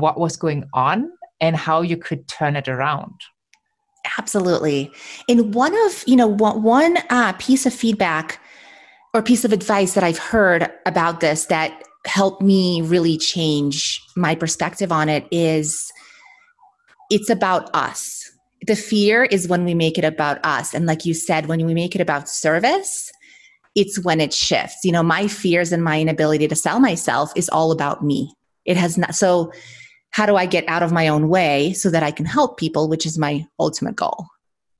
what 0.00 0.18
was 0.18 0.36
going 0.36 0.64
on 0.72 1.10
and 1.40 1.56
how 1.56 1.80
you 1.82 1.96
could 1.96 2.28
turn 2.28 2.56
it 2.56 2.68
around. 2.68 3.14
Absolutely. 4.18 4.90
And 5.28 5.54
one 5.54 5.74
of 5.86 6.04
you 6.06 6.16
know 6.16 6.26
one, 6.26 6.62
one 6.62 6.98
uh, 7.10 7.32
piece 7.34 7.66
of 7.66 7.74
feedback 7.74 8.40
or 9.12 9.22
piece 9.22 9.44
of 9.44 9.52
advice 9.52 9.94
that 9.94 10.04
i've 10.04 10.18
heard 10.18 10.70
about 10.86 11.18
this 11.18 11.46
that 11.46 11.82
helped 12.06 12.40
me 12.40 12.80
really 12.80 13.18
change 13.18 14.00
my 14.16 14.34
perspective 14.34 14.92
on 14.92 15.08
it 15.08 15.26
is 15.30 15.90
it's 17.10 17.28
about 17.28 17.68
us. 17.74 18.30
The 18.66 18.76
fear 18.76 19.24
is 19.24 19.48
when 19.48 19.64
we 19.64 19.74
make 19.74 19.98
it 19.98 20.04
about 20.04 20.38
us. 20.44 20.72
And 20.74 20.86
like 20.86 21.04
you 21.04 21.12
said 21.12 21.46
when 21.46 21.66
we 21.66 21.74
make 21.74 21.94
it 21.94 22.00
about 22.00 22.28
service 22.28 23.10
it's 23.76 24.02
when 24.02 24.20
it 24.20 24.32
shifts. 24.32 24.78
You 24.84 24.92
know 24.92 25.02
my 25.02 25.28
fears 25.28 25.72
and 25.72 25.84
my 25.84 26.00
inability 26.00 26.48
to 26.48 26.56
sell 26.56 26.80
myself 26.80 27.32
is 27.36 27.48
all 27.48 27.70
about 27.70 28.04
me. 28.04 28.32
It 28.64 28.76
has 28.76 28.98
not 28.98 29.14
so 29.14 29.52
how 30.10 30.26
do 30.26 30.36
I 30.36 30.46
get 30.46 30.68
out 30.68 30.82
of 30.82 30.92
my 30.92 31.08
own 31.08 31.28
way 31.28 31.72
so 31.72 31.90
that 31.90 32.02
I 32.02 32.10
can 32.10 32.26
help 32.26 32.58
people, 32.58 32.88
which 32.88 33.06
is 33.06 33.18
my 33.18 33.46
ultimate 33.58 33.96
goal. 33.96 34.26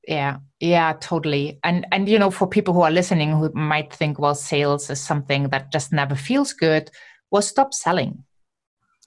Yeah. 0.07 0.39
Yeah, 0.59 0.95
totally. 1.01 1.59
And 1.63 1.87
and 1.93 2.09
you 2.09 2.19
know, 2.19 2.31
for 2.31 2.47
people 2.47 2.75
who 2.75 2.83
are 2.83 2.91
listening 2.91 3.31
who 3.33 3.51
might 3.55 3.93
think, 3.93 4.19
well, 4.19 4.35
sales 4.35 4.91
is 4.91 5.01
something 5.01 5.49
that 5.51 5.73
just 5.73 5.93
never 5.93 6.15
feels 6.15 6.53
good, 6.53 6.91
well, 7.31 7.43
stop 7.43 7.73
selling. 7.73 8.25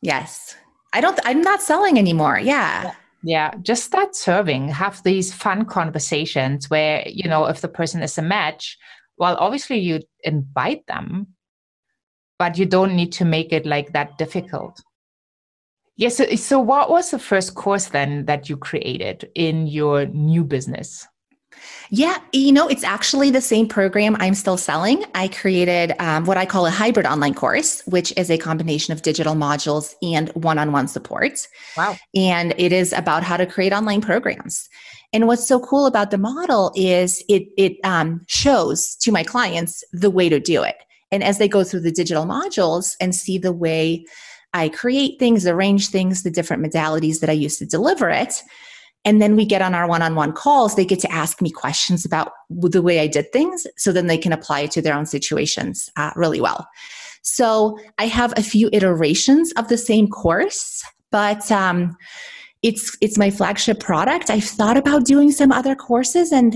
Yes. 0.02 0.56
I 0.94 1.02
don't 1.02 1.20
I'm 1.26 1.42
not 1.42 1.62
selling 1.62 1.98
anymore. 1.98 2.40
Yeah. 2.40 2.84
yeah. 2.84 2.94
Yeah, 3.26 3.54
just 3.62 3.86
start 3.86 4.18
serving. 4.18 4.68
Have 4.68 5.02
these 5.04 5.34
fun 5.34 5.64
conversations 5.64 6.70
where, 6.70 7.08
you 7.08 7.30
know, 7.30 7.46
if 7.46 7.62
the 7.62 7.70
person 7.70 8.04
is 8.04 8.18
a 8.18 8.22
match, 8.22 8.78
well, 9.18 9.38
obviously 9.40 9.80
you 9.80 10.02
invite 10.26 10.86
them, 10.88 11.28
but 12.38 12.58
you 12.58 12.66
don't 12.66 12.98
need 12.98 13.14
to 13.14 13.26
make 13.26 13.54
it 13.54 13.66
like 13.66 13.94
that 13.94 14.18
difficult. 14.18 14.84
Yes. 15.96 16.20
Yeah, 16.20 16.28
so, 16.28 16.36
so, 16.36 16.60
what 16.60 16.90
was 16.90 17.12
the 17.12 17.20
first 17.20 17.56
course 17.56 17.88
then 17.88 18.26
that 18.26 18.50
you 18.50 18.58
created 18.58 19.30
in 19.36 19.68
your 19.68 20.06
new 20.08 20.44
business? 20.44 21.08
Yeah, 21.90 22.18
you 22.32 22.52
know, 22.52 22.68
it's 22.68 22.84
actually 22.84 23.30
the 23.30 23.42
same 23.42 23.68
program 23.68 24.18
I'm 24.20 24.34
still 24.34 24.58
selling. 24.58 25.06
I 25.14 25.28
created 25.28 25.94
um, 26.00 26.26
what 26.26 26.38
I 26.38 26.46
call 26.46 26.66
a 26.66 26.72
hybrid 26.72 27.06
online 27.06 27.36
course, 27.36 27.84
which 27.86 28.12
is 28.18 28.32
a 28.32 28.38
combination 28.38 28.94
of 28.94 29.02
digital 29.02 29.36
modules 29.36 29.94
and 30.02 30.30
one 30.30 30.58
on 30.58 30.72
one 30.72 30.88
support. 30.88 31.48
Wow. 31.78 31.96
And 32.16 32.56
it 32.58 32.72
is 32.72 32.94
about 32.94 33.24
how 33.24 33.38
to 33.38 33.46
create 33.46 33.74
online 33.74 34.02
programs. 34.02 34.68
And 35.14 35.28
what's 35.28 35.48
so 35.48 35.60
cool 35.60 35.86
about 35.86 36.10
the 36.10 36.18
model 36.18 36.72
is 36.76 37.24
it, 37.30 37.44
it 37.58 37.78
um, 37.84 38.22
shows 38.28 38.96
to 39.02 39.12
my 39.12 39.24
clients 39.24 39.84
the 39.94 40.10
way 40.10 40.30
to 40.30 40.40
do 40.40 40.64
it. 40.64 40.78
And 41.12 41.24
as 41.24 41.38
they 41.38 41.48
go 41.48 41.64
through 41.64 41.82
the 41.82 41.92
digital 41.92 42.26
modules 42.26 42.96
and 43.00 43.14
see 43.14 43.38
the 43.38 43.54
way 43.54 44.06
I 44.54 44.70
create 44.70 45.20
things, 45.20 45.48
arrange 45.48 45.90
things, 45.90 46.24
the 46.24 46.32
different 46.32 46.64
modalities 46.64 47.20
that 47.20 47.30
I 47.30 47.34
use 47.34 47.58
to 47.58 47.66
deliver 47.66 48.10
it, 48.10 48.44
and 49.06 49.22
then 49.22 49.36
we 49.36 49.46
get 49.46 49.62
on 49.62 49.76
our 49.76 49.88
one 49.88 50.02
on 50.02 50.16
one 50.16 50.32
calls, 50.32 50.76
they 50.76 50.86
get 50.86 51.00
to 51.00 51.12
ask 51.12 51.42
me 51.42 51.52
questions 51.52 52.06
about 52.06 52.32
the 52.50 52.82
way 52.82 53.00
I 53.00 53.08
did 53.08 53.32
things. 53.34 53.68
So 53.76 53.92
then 53.92 54.08
they 54.08 54.18
can 54.18 54.32
apply 54.32 54.62
it 54.62 54.72
to 54.72 54.82
their 54.82 54.96
own 54.96 55.06
situations 55.06 55.90
uh, 55.98 56.12
really 56.16 56.40
well. 56.40 56.68
So 57.22 57.78
I 57.98 58.08
have 58.08 58.34
a 58.38 58.44
few 58.44 58.70
iterations 58.72 59.52
of 59.54 59.68
the 59.68 59.78
same 59.78 60.08
course, 60.08 60.84
but 61.12 61.52
um, 61.52 61.96
it's 62.62 62.98
it's 63.02 63.18
my 63.18 63.30
flagship 63.30 63.80
product. 63.80 64.30
I've 64.30 64.44
thought 64.44 64.78
about 64.78 65.06
doing 65.06 65.32
some 65.32 65.52
other 65.52 65.76
courses, 65.76 66.32
and 66.32 66.56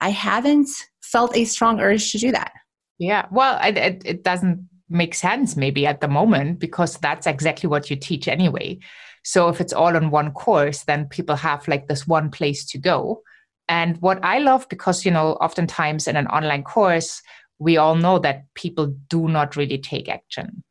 I 0.00 0.10
haven't 0.10 0.68
felt 1.02 1.36
a 1.36 1.44
strong 1.44 1.80
urge 1.80 2.12
to 2.12 2.18
do 2.18 2.32
that. 2.32 2.52
Yeah, 2.98 3.26
well, 3.30 3.60
it, 3.62 3.76
it, 3.76 4.02
it 4.04 4.24
doesn't 4.24 4.68
make 4.88 5.14
sense 5.14 5.56
maybe 5.56 5.86
at 5.86 6.00
the 6.00 6.08
moment 6.08 6.58
because 6.58 6.96
that's 6.96 7.26
exactly 7.26 7.68
what 7.68 7.90
you 7.90 7.96
teach 7.96 8.28
anyway. 8.28 8.78
So 9.24 9.48
if 9.48 9.60
it's 9.60 9.72
all 9.72 9.96
on 9.96 10.10
one 10.10 10.32
course, 10.32 10.84
then 10.84 11.08
people 11.08 11.36
have 11.36 11.66
like 11.68 11.88
this 11.88 12.06
one 12.06 12.30
place 12.30 12.64
to 12.66 12.78
go. 12.78 13.22
And 13.68 13.98
what 13.98 14.24
I 14.24 14.38
love, 14.38 14.66
because, 14.70 15.04
you 15.04 15.10
know, 15.10 15.32
oftentimes 15.34 16.08
in 16.08 16.16
an 16.16 16.26
online 16.28 16.62
course, 16.62 17.20
we 17.58 17.76
all 17.76 17.94
know 17.94 18.18
that 18.20 18.44
people 18.54 18.94
do 19.08 19.28
not 19.28 19.56
really 19.56 19.78
take 19.78 20.08
action. 20.08 20.62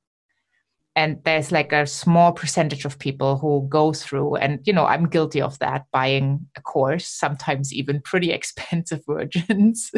And 0.97 1.21
there's 1.23 1.51
like 1.51 1.71
a 1.71 1.85
small 1.85 2.33
percentage 2.33 2.83
of 2.83 2.97
people 2.97 3.37
who 3.37 3.67
go 3.69 3.93
through, 3.93 4.35
and, 4.35 4.59
you 4.65 4.73
know, 4.73 4.85
I'm 4.85 5.07
guilty 5.07 5.41
of 5.41 5.57
that, 5.59 5.85
buying 5.93 6.45
a 6.57 6.61
course, 6.61 7.07
sometimes 7.07 7.71
even 7.71 8.01
pretty 8.01 8.31
expensive 8.39 9.01
versions. 9.07 9.91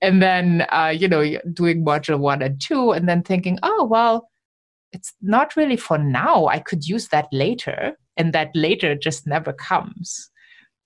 and 0.00 0.22
then, 0.22 0.66
uh, 0.70 0.94
you 0.96 1.08
know, 1.08 1.22
doing 1.52 1.84
module 1.84 2.20
one 2.20 2.40
and 2.40 2.60
two, 2.60 2.92
and 2.92 3.08
then 3.08 3.22
thinking, 3.22 3.58
oh, 3.62 3.84
well, 3.84 4.30
it's 4.92 5.12
not 5.20 5.56
really 5.56 5.76
for 5.76 5.98
now. 5.98 6.46
I 6.46 6.60
could 6.60 6.86
use 6.86 7.08
that 7.08 7.26
later 7.32 7.98
and 8.16 8.32
that 8.32 8.50
later 8.54 8.94
just 8.94 9.26
never 9.26 9.52
comes 9.52 10.30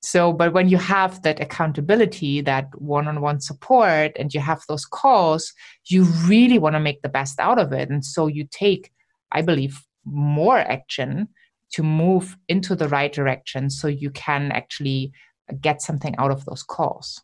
so 0.00 0.32
but 0.32 0.52
when 0.52 0.68
you 0.68 0.76
have 0.76 1.22
that 1.22 1.40
accountability 1.40 2.40
that 2.40 2.68
one-on-one 2.76 3.40
support 3.40 4.12
and 4.18 4.32
you 4.32 4.40
have 4.40 4.62
those 4.68 4.84
calls 4.84 5.52
you 5.86 6.04
really 6.26 6.58
want 6.58 6.74
to 6.74 6.80
make 6.80 7.02
the 7.02 7.08
best 7.08 7.38
out 7.40 7.58
of 7.58 7.72
it 7.72 7.90
and 7.90 8.04
so 8.04 8.26
you 8.26 8.46
take 8.50 8.90
i 9.32 9.42
believe 9.42 9.82
more 10.04 10.58
action 10.58 11.28
to 11.70 11.82
move 11.82 12.36
into 12.48 12.74
the 12.74 12.88
right 12.88 13.12
direction 13.12 13.68
so 13.68 13.88
you 13.88 14.10
can 14.10 14.50
actually 14.52 15.12
get 15.60 15.82
something 15.82 16.14
out 16.18 16.30
of 16.30 16.44
those 16.44 16.62
calls 16.62 17.22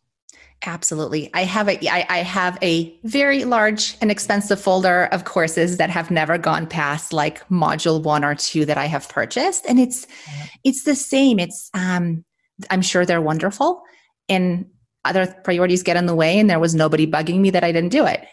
Absolutely. 0.65 1.29
I 1.33 1.43
have 1.43 1.67
a 1.67 1.77
I, 1.89 2.05
I 2.09 2.17
have 2.19 2.57
a 2.61 2.97
very 3.03 3.45
large 3.45 3.95
and 4.01 4.09
expensive 4.09 4.59
folder 4.59 5.05
of 5.11 5.23
courses 5.23 5.77
that 5.77 5.89
have 5.89 6.09
never 6.09 6.37
gone 6.37 6.65
past 6.65 7.13
like 7.13 7.47
module 7.49 8.01
one 8.01 8.23
or 8.23 8.35
two 8.35 8.65
that 8.65 8.77
I 8.77 8.85
have 8.85 9.07
purchased. 9.07 9.65
And 9.67 9.79
it's 9.79 10.07
it's 10.63 10.83
the 10.83 10.95
same. 10.95 11.39
It's 11.39 11.69
um 11.73 12.25
I'm 12.69 12.81
sure 12.81 13.05
they're 13.05 13.21
wonderful. 13.21 13.83
And 14.27 14.67
other 15.03 15.27
priorities 15.43 15.83
get 15.83 15.97
in 15.97 16.07
the 16.07 16.15
way 16.15 16.39
and 16.39 16.49
there 16.49 16.59
was 16.59 16.73
nobody 16.73 17.05
bugging 17.05 17.39
me 17.41 17.51
that 17.51 17.63
I 17.63 17.71
didn't 17.71 17.91
do 17.91 18.05
it. 18.05 18.25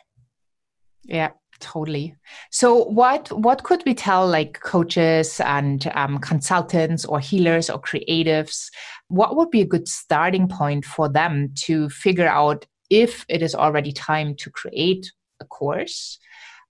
Yeah 1.04 1.30
totally. 1.62 2.14
So 2.50 2.84
what 2.84 3.32
what 3.32 3.62
could 3.62 3.82
we 3.86 3.94
tell 3.94 4.26
like 4.26 4.60
coaches 4.60 5.40
and 5.40 5.90
um, 5.94 6.18
consultants 6.18 7.04
or 7.04 7.20
healers 7.20 7.70
or 7.70 7.80
creatives? 7.80 8.68
What 9.08 9.36
would 9.36 9.50
be 9.50 9.62
a 9.62 9.66
good 9.66 9.88
starting 9.88 10.48
point 10.48 10.84
for 10.84 11.08
them 11.08 11.52
to 11.64 11.88
figure 11.88 12.28
out 12.28 12.66
if 12.90 13.24
it 13.28 13.40
is 13.40 13.54
already 13.54 13.92
time 13.92 14.34
to 14.36 14.50
create 14.50 15.10
a 15.40 15.46
course? 15.46 16.18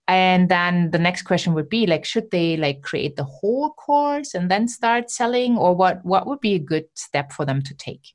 And 0.06 0.48
then 0.48 0.90
the 0.90 0.98
next 0.98 1.22
question 1.22 1.54
would 1.54 1.68
be 1.68 1.86
like 1.86 2.04
should 2.04 2.30
they 2.30 2.56
like 2.56 2.82
create 2.82 3.16
the 3.16 3.24
whole 3.24 3.70
course 3.70 4.34
and 4.34 4.50
then 4.50 4.68
start 4.68 5.10
selling? 5.10 5.56
Or 5.56 5.74
what 5.74 6.04
what 6.04 6.26
would 6.26 6.40
be 6.40 6.54
a 6.54 6.60
good 6.60 6.84
step 6.94 7.32
for 7.32 7.44
them 7.44 7.62
to 7.62 7.74
take? 7.74 8.14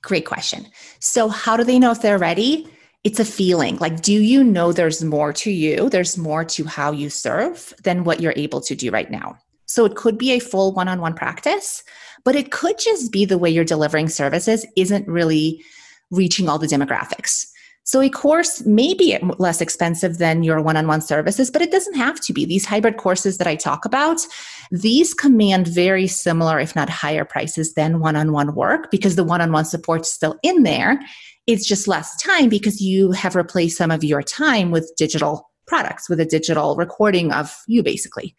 Great 0.00 0.26
question. 0.26 0.66
So 1.00 1.28
how 1.28 1.56
do 1.56 1.64
they 1.64 1.78
know 1.78 1.90
if 1.90 2.02
they're 2.02 2.18
ready 2.18 2.68
it's 3.04 3.20
a 3.20 3.24
feeling. 3.24 3.76
Like 3.76 4.02
do 4.02 4.12
you 4.12 4.42
know 4.42 4.72
there's 4.72 5.04
more 5.04 5.32
to 5.34 5.50
you? 5.50 5.88
There's 5.88 6.18
more 6.18 6.44
to 6.46 6.64
how 6.64 6.92
you 6.92 7.10
serve 7.10 7.74
than 7.84 8.04
what 8.04 8.20
you're 8.20 8.34
able 8.36 8.60
to 8.62 8.74
do 8.74 8.90
right 8.90 9.10
now. 9.10 9.38
So 9.66 9.84
it 9.84 9.94
could 9.94 10.18
be 10.18 10.32
a 10.32 10.38
full 10.40 10.72
one-on-one 10.74 11.14
practice 11.14 11.82
but 12.24 12.34
it 12.34 12.50
could 12.50 12.78
just 12.78 13.12
be 13.12 13.24
the 13.24 13.38
way 13.38 13.50
you're 13.50 13.64
delivering 13.64 14.08
services 14.08 14.66
isn't 14.76 15.06
really 15.06 15.62
reaching 16.10 16.48
all 16.48 16.58
the 16.58 16.66
demographics. 16.66 17.46
So 17.86 18.00
a 18.00 18.08
course 18.08 18.64
may 18.64 18.94
be 18.94 19.18
less 19.38 19.60
expensive 19.60 20.16
than 20.16 20.42
your 20.42 20.62
one-on-one 20.62 21.02
services, 21.02 21.50
but 21.50 21.60
it 21.60 21.70
doesn't 21.70 21.96
have 21.96 22.18
to 22.22 22.32
be. 22.32 22.46
These 22.46 22.64
hybrid 22.64 22.96
courses 22.96 23.36
that 23.36 23.46
I 23.46 23.56
talk 23.56 23.84
about, 23.84 24.26
these 24.70 25.12
command 25.12 25.68
very 25.68 26.06
similar, 26.06 26.58
if 26.58 26.74
not 26.74 26.88
higher 26.88 27.26
prices 27.26 27.74
than 27.74 28.00
one-on-one 28.00 28.54
work 28.54 28.90
because 28.90 29.16
the 29.16 29.24
one-on-one 29.24 29.66
support 29.66 30.02
is 30.02 30.12
still 30.12 30.38
in 30.42 30.62
there 30.62 30.98
it's 31.46 31.66
just 31.66 31.88
less 31.88 32.16
time 32.22 32.48
because 32.48 32.80
you 32.80 33.12
have 33.12 33.36
replaced 33.36 33.76
some 33.76 33.90
of 33.90 34.02
your 34.02 34.22
time 34.22 34.70
with 34.70 34.92
digital 34.96 35.50
products, 35.66 36.08
with 36.08 36.20
a 36.20 36.24
digital 36.24 36.76
recording 36.76 37.32
of 37.32 37.54
you, 37.66 37.82
basically. 37.82 38.34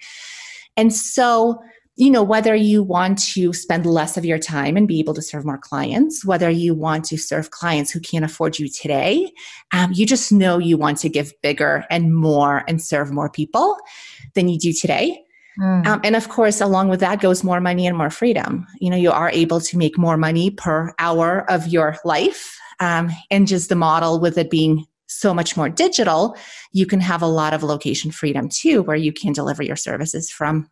And 0.78 0.94
so, 0.94 1.62
you 1.96 2.10
know, 2.10 2.24
whether 2.24 2.54
you 2.56 2.84
want 2.84 3.20
to 3.34 3.54
spend 3.54 3.86
less 3.86 4.18
of 4.18 4.26
your 4.26 4.38
time 4.38 4.76
and 4.76 4.88
be 4.88 5.00
able 5.00 5.14
to 5.14 5.22
serve 5.22 5.46
more 5.46 5.58
clients, 5.58 6.26
whether 6.26 6.50
you 6.50 6.74
want 6.74 7.06
to 7.06 7.18
serve 7.18 7.52
clients 7.52 7.92
who 7.92 8.00
can't 8.00 8.26
afford 8.26 8.60
you 8.60 8.68
today, 8.68 9.32
um, 9.72 9.92
you 9.94 10.06
just 10.06 10.32
know 10.32 10.58
you 10.58 10.78
want 10.78 10.98
to 11.00 11.10
give 11.10 11.34
bigger 11.42 11.86
and 11.90 12.14
more 12.14 12.64
and 12.68 12.82
serve 12.82 13.12
more 13.12 13.30
people 13.30 13.78
than 14.34 14.50
you 14.50 14.60
do 14.60 14.74
today. 14.74 15.22
Mm. 15.58 15.88
Um, 15.88 16.02
and 16.04 16.18
of 16.18 16.28
course, 16.28 16.60
along 16.60 16.90
with 16.90 17.00
that 17.00 17.22
goes 17.22 17.44
more 17.44 17.62
money 17.62 17.88
and 17.88 17.98
more 17.98 18.10
freedom. 18.10 18.68
You 18.82 18.90
know, 18.90 18.98
you 18.98 19.12
are 19.12 19.30
able 19.30 19.62
to 19.62 19.78
make 19.78 19.98
more 19.98 20.18
money 20.18 20.52
per 20.52 20.94
hour 21.00 21.50
of 21.50 21.68
your 21.68 21.96
life 22.04 22.60
um, 22.80 23.10
and 23.32 23.48
just 23.48 23.70
the 23.70 23.76
model 23.76 24.20
with 24.20 24.38
it 24.38 24.50
being 24.50 24.86
so 25.08 25.34
much 25.34 25.56
more 25.56 25.70
digital, 25.70 26.36
you 26.72 26.86
can 26.86 27.00
have 27.00 27.22
a 27.22 27.28
lot 27.28 27.54
of 27.54 27.64
location 27.64 28.12
freedom 28.12 28.50
too, 28.50 28.82
where 28.84 28.98
you 28.98 29.14
can 29.14 29.34
deliver 29.34 29.64
your 29.64 29.76
services 29.76 30.32
from 30.32 30.70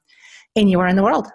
anywhere 0.56 0.88
in 0.88 0.96
the 0.96 1.04
world. 1.04 1.28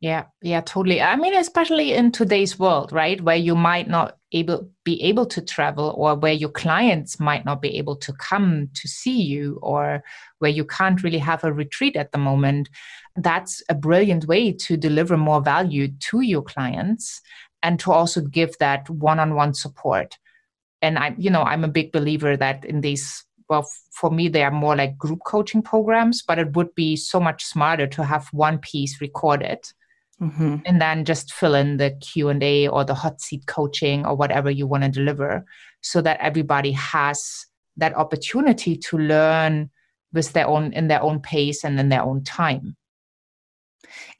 Yeah, 0.00 0.24
yeah, 0.42 0.60
totally. 0.60 1.00
I 1.00 1.16
mean, 1.16 1.34
especially 1.34 1.94
in 1.94 2.12
today's 2.12 2.58
world, 2.58 2.92
right, 2.92 3.18
where 3.22 3.36
you 3.36 3.54
might 3.54 3.88
not 3.88 4.18
able 4.32 4.68
be 4.84 5.02
able 5.02 5.24
to 5.26 5.40
travel, 5.40 5.94
or 5.96 6.14
where 6.14 6.32
your 6.32 6.50
clients 6.50 7.18
might 7.18 7.46
not 7.46 7.62
be 7.62 7.78
able 7.78 7.96
to 7.96 8.12
come 8.12 8.68
to 8.74 8.88
see 8.88 9.22
you, 9.22 9.58
or 9.62 10.02
where 10.40 10.50
you 10.50 10.66
can't 10.66 11.02
really 11.02 11.18
have 11.18 11.42
a 11.42 11.52
retreat 11.52 11.96
at 11.96 12.12
the 12.12 12.18
moment. 12.18 12.68
That's 13.16 13.62
a 13.70 13.74
brilliant 13.74 14.26
way 14.26 14.52
to 14.52 14.76
deliver 14.76 15.16
more 15.16 15.40
value 15.40 15.88
to 16.10 16.20
your 16.20 16.42
clients 16.42 17.22
and 17.64 17.80
to 17.80 17.90
also 17.90 18.20
give 18.20 18.56
that 18.58 18.88
one-on-one 18.88 19.54
support 19.54 20.18
and 20.82 20.98
i 20.98 21.12
you 21.18 21.30
know 21.30 21.42
i'm 21.42 21.64
a 21.64 21.76
big 21.78 21.90
believer 21.90 22.36
that 22.36 22.64
in 22.64 22.82
these 22.82 23.24
well 23.48 23.68
for 23.90 24.10
me 24.10 24.28
they 24.28 24.44
are 24.44 24.50
more 24.52 24.76
like 24.76 24.96
group 24.96 25.20
coaching 25.26 25.62
programs 25.62 26.22
but 26.22 26.38
it 26.38 26.54
would 26.54 26.72
be 26.76 26.94
so 26.94 27.18
much 27.18 27.44
smarter 27.44 27.86
to 27.86 28.04
have 28.04 28.28
one 28.28 28.58
piece 28.58 29.00
recorded 29.00 29.58
mm-hmm. 30.20 30.56
and 30.64 30.80
then 30.80 31.04
just 31.04 31.32
fill 31.32 31.54
in 31.54 31.78
the 31.78 31.90
q&a 32.00 32.68
or 32.68 32.84
the 32.84 32.94
hot 32.94 33.20
seat 33.20 33.46
coaching 33.46 34.06
or 34.06 34.14
whatever 34.14 34.50
you 34.50 34.66
want 34.66 34.84
to 34.84 34.90
deliver 34.90 35.44
so 35.80 36.00
that 36.00 36.20
everybody 36.20 36.72
has 36.72 37.46
that 37.76 37.96
opportunity 37.96 38.76
to 38.76 38.96
learn 38.96 39.70
with 40.12 40.32
their 40.32 40.46
own 40.46 40.72
in 40.72 40.86
their 40.88 41.02
own 41.02 41.18
pace 41.18 41.64
and 41.64 41.80
in 41.80 41.88
their 41.88 42.02
own 42.02 42.22
time 42.22 42.76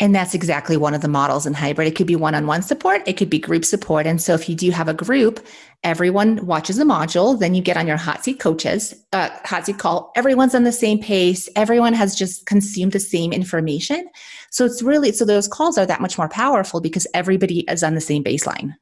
And 0.00 0.14
that's 0.14 0.34
exactly 0.34 0.76
one 0.76 0.94
of 0.94 1.00
the 1.00 1.08
models 1.08 1.46
in 1.46 1.54
hybrid. 1.54 1.88
It 1.88 1.96
could 1.96 2.06
be 2.06 2.16
one 2.16 2.34
on 2.34 2.46
one 2.46 2.62
support, 2.62 3.02
it 3.06 3.16
could 3.16 3.30
be 3.30 3.38
group 3.38 3.64
support. 3.64 4.06
And 4.06 4.20
so 4.20 4.34
if 4.34 4.48
you 4.48 4.54
do 4.54 4.70
have 4.70 4.88
a 4.88 4.94
group, 4.94 5.44
everyone 5.82 6.44
watches 6.46 6.78
a 6.78 6.84
module, 6.84 7.38
then 7.38 7.54
you 7.54 7.62
get 7.62 7.76
on 7.76 7.86
your 7.86 7.96
hot 7.96 8.24
seat 8.24 8.40
coaches, 8.40 8.94
uh, 9.12 9.30
hot 9.44 9.66
seat 9.66 9.78
call. 9.78 10.12
Everyone's 10.16 10.54
on 10.54 10.64
the 10.64 10.72
same 10.72 11.00
pace, 11.00 11.48
everyone 11.56 11.92
has 11.92 12.14
just 12.14 12.46
consumed 12.46 12.92
the 12.92 13.00
same 13.00 13.32
information. 13.32 14.08
So 14.50 14.64
it's 14.64 14.82
really, 14.82 15.12
so 15.12 15.24
those 15.24 15.48
calls 15.48 15.78
are 15.78 15.86
that 15.86 16.00
much 16.00 16.18
more 16.18 16.28
powerful 16.28 16.80
because 16.80 17.06
everybody 17.14 17.60
is 17.68 17.82
on 17.82 17.94
the 17.94 18.00
same 18.00 18.24
baseline. 18.24 18.74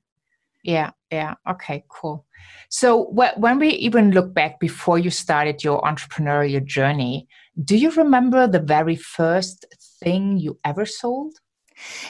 Yeah, 0.63 0.91
yeah. 1.11 1.35
Okay, 1.49 1.85
cool. 1.89 2.25
So 2.69 3.07
wh- 3.07 3.39
when 3.39 3.59
we 3.59 3.71
even 3.71 4.13
look 4.13 4.33
back 4.33 4.61
before 4.61 4.99
you 4.99 5.11
started 5.11 5.65
your 5.65 5.83
entrepreneurial 5.83 6.65
journey, 6.65 7.29
do 7.63 7.77
you 7.77 7.91
remember 7.91 8.47
the 8.47 8.61
very 8.61 8.97
first 8.97 9.67
thing 10.03 10.39
you 10.39 10.59
ever 10.65 10.87
sold? 10.87 11.35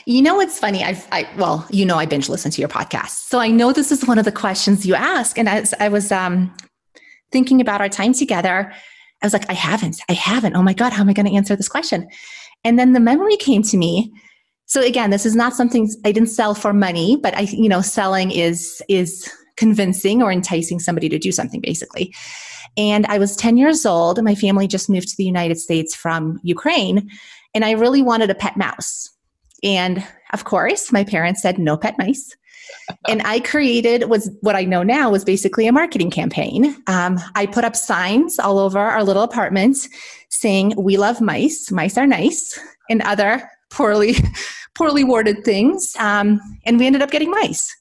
You 0.06 0.22
know, 0.22 0.40
it's 0.40 0.58
funny. 0.58 0.84
I've, 0.84 1.06
I, 1.12 1.28
well, 1.36 1.66
you 1.70 1.84
know, 1.84 1.98
I 1.98 2.06
binge 2.06 2.28
listen 2.28 2.50
to 2.50 2.60
your 2.60 2.68
podcast. 2.68 3.28
So 3.28 3.38
I 3.38 3.48
know 3.48 3.72
this 3.72 3.92
is 3.92 4.06
one 4.06 4.18
of 4.18 4.24
the 4.24 4.32
questions 4.32 4.84
you 4.84 4.94
ask. 4.94 5.38
And 5.38 5.48
as 5.48 5.74
I 5.78 5.88
was 5.88 6.12
um, 6.12 6.54
thinking 7.30 7.60
about 7.60 7.80
our 7.80 7.88
time 7.88 8.12
together, 8.12 8.72
I 9.22 9.26
was 9.26 9.32
like, 9.32 9.48
I 9.48 9.54
haven't, 9.54 10.00
I 10.08 10.14
haven't. 10.14 10.56
Oh 10.56 10.62
my 10.62 10.72
God, 10.74 10.92
how 10.92 11.02
am 11.02 11.08
I 11.08 11.12
going 11.12 11.26
to 11.26 11.34
answer 11.34 11.54
this 11.54 11.68
question? 11.68 12.08
And 12.64 12.78
then 12.78 12.92
the 12.92 13.00
memory 13.00 13.36
came 13.36 13.62
to 13.64 13.76
me. 13.76 14.12
So 14.66 14.80
again, 14.80 15.10
this 15.10 15.26
is 15.26 15.36
not 15.36 15.54
something 15.54 15.88
I 16.04 16.12
didn't 16.12 16.30
sell 16.30 16.54
for 16.54 16.72
money, 16.72 17.16
but 17.16 17.36
I, 17.36 17.42
you 17.42 17.68
know, 17.68 17.80
selling 17.80 18.30
is, 18.30 18.82
is 18.88 19.30
convincing 19.56 20.22
or 20.22 20.32
enticing 20.32 20.80
somebody 20.80 21.08
to 21.08 21.18
do 21.18 21.30
something 21.30 21.60
basically. 21.60 22.14
And 22.76 23.06
I 23.06 23.18
was 23.18 23.36
10 23.36 23.58
years 23.58 23.84
old. 23.84 24.22
My 24.22 24.34
family 24.34 24.66
just 24.66 24.88
moved 24.88 25.08
to 25.08 25.16
the 25.16 25.24
United 25.24 25.58
States 25.58 25.94
from 25.94 26.40
Ukraine 26.42 27.10
and 27.54 27.64
I 27.64 27.72
really 27.72 28.02
wanted 28.02 28.30
a 28.30 28.34
pet 28.34 28.56
mouse. 28.56 29.10
And 29.62 30.04
of 30.32 30.44
course, 30.44 30.92
my 30.92 31.04
parents 31.04 31.42
said 31.42 31.58
no 31.58 31.76
pet 31.76 31.94
mice. 31.98 32.36
and 33.08 33.22
I 33.24 33.40
created 33.40 34.08
was 34.08 34.30
what 34.40 34.56
I 34.56 34.64
know 34.64 34.82
now 34.82 35.10
was 35.10 35.24
basically 35.24 35.66
a 35.66 35.72
marketing 35.72 36.10
campaign. 36.10 36.76
Um, 36.86 37.18
I 37.34 37.46
put 37.46 37.64
up 37.64 37.76
signs 37.76 38.38
all 38.38 38.58
over 38.58 38.78
our 38.78 39.04
little 39.04 39.22
apartment 39.22 39.88
saying 40.30 40.74
"We 40.76 40.96
love 40.96 41.20
mice, 41.20 41.70
mice 41.70 41.98
are 41.98 42.06
nice," 42.06 42.58
and 42.88 43.02
other 43.02 43.48
poorly 43.70 44.14
poorly 44.74 45.04
worded 45.04 45.44
things. 45.44 45.94
Um, 45.98 46.40
and 46.64 46.78
we 46.78 46.86
ended 46.86 47.02
up 47.02 47.10
getting 47.10 47.30
mice. 47.30 47.74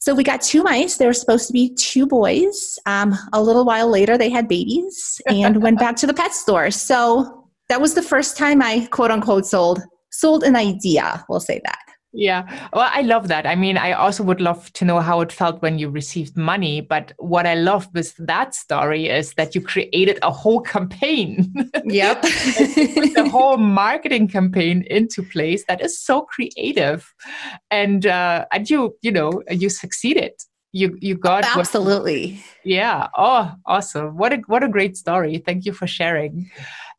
So 0.00 0.14
we 0.14 0.22
got 0.22 0.40
two 0.40 0.62
mice. 0.62 0.96
They 0.96 1.06
were 1.06 1.12
supposed 1.12 1.48
to 1.48 1.52
be 1.52 1.74
two 1.74 2.06
boys. 2.06 2.78
Um, 2.86 3.18
a 3.32 3.42
little 3.42 3.64
while 3.64 3.88
later, 3.88 4.16
they 4.16 4.30
had 4.30 4.48
babies 4.48 5.20
and 5.26 5.62
went 5.62 5.78
back 5.80 5.96
to 5.96 6.06
the 6.06 6.14
pet 6.14 6.32
store. 6.32 6.70
So 6.70 7.37
that 7.68 7.80
was 7.80 7.94
the 7.94 8.02
first 8.02 8.36
time 8.36 8.62
I 8.62 8.86
quote 8.90 9.10
unquote 9.10 9.46
sold 9.46 9.80
sold 10.10 10.42
an 10.42 10.56
idea. 10.56 11.24
We'll 11.28 11.40
say 11.40 11.60
that. 11.64 11.78
Yeah. 12.14 12.68
Well, 12.72 12.88
I 12.90 13.02
love 13.02 13.28
that. 13.28 13.46
I 13.46 13.54
mean, 13.54 13.76
I 13.76 13.92
also 13.92 14.24
would 14.24 14.40
love 14.40 14.72
to 14.72 14.84
know 14.86 15.00
how 15.00 15.20
it 15.20 15.30
felt 15.30 15.60
when 15.60 15.78
you 15.78 15.90
received 15.90 16.38
money. 16.38 16.80
But 16.80 17.12
what 17.18 17.46
I 17.46 17.54
love 17.54 17.86
with 17.92 18.16
that 18.16 18.54
story 18.54 19.08
is 19.08 19.34
that 19.34 19.54
you 19.54 19.60
created 19.60 20.18
a 20.22 20.30
whole 20.30 20.60
campaign. 20.60 21.52
Yep. 21.84 22.22
the 22.22 23.28
whole 23.32 23.56
marketing 23.56 24.28
campaign 24.28 24.84
into 24.90 25.22
place 25.22 25.64
that 25.68 25.80
is 25.80 25.98
so 25.98 26.22
creative. 26.22 27.14
And 27.70 28.06
uh, 28.06 28.46
and 28.52 28.68
you, 28.68 28.96
you 29.00 29.12
know, 29.12 29.42
you 29.50 29.70
succeeded 29.70 30.32
you 30.72 30.96
you 31.00 31.14
got 31.14 31.44
absolutely. 31.44 32.32
What, 32.32 32.42
yeah. 32.64 33.08
Oh 33.16 33.52
awesome. 33.66 34.16
What 34.16 34.32
a 34.32 34.36
what 34.46 34.62
a 34.62 34.68
great 34.68 34.96
story. 34.96 35.38
Thank 35.38 35.64
you 35.64 35.72
for 35.72 35.86
sharing. 35.86 36.50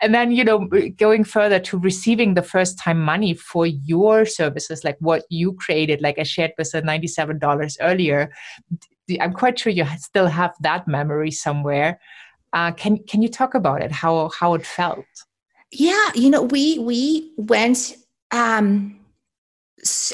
And 0.01 0.13
then 0.13 0.31
you 0.31 0.43
know 0.43 0.67
going 0.97 1.23
further 1.23 1.59
to 1.59 1.77
receiving 1.77 2.33
the 2.33 2.41
first 2.41 2.79
time 2.79 2.99
money 2.99 3.33
for 3.33 3.67
your 3.67 4.25
services 4.25 4.83
like 4.83 4.97
what 4.99 5.23
you 5.29 5.53
created 5.53 6.01
like 6.01 6.17
i 6.17 6.23
shared 6.23 6.51
with 6.57 6.71
the 6.71 6.81
$97 6.81 7.77
earlier 7.81 8.31
i'm 9.19 9.33
quite 9.33 9.59
sure 9.59 9.71
you 9.71 9.85
still 9.97 10.27
have 10.27 10.53
that 10.61 10.87
memory 10.87 11.31
somewhere. 11.31 11.99
Uh, 12.53 12.71
can 12.71 12.97
can 13.03 13.21
you 13.21 13.29
talk 13.29 13.53
about 13.53 13.81
it? 13.81 13.91
How 13.91 14.29
how 14.29 14.53
it 14.55 14.65
felt? 14.65 15.05
Yeah 15.71 16.09
you 16.15 16.29
know 16.29 16.43
we 16.43 16.79
we 16.79 17.31
went 17.37 17.95
um 18.31 18.98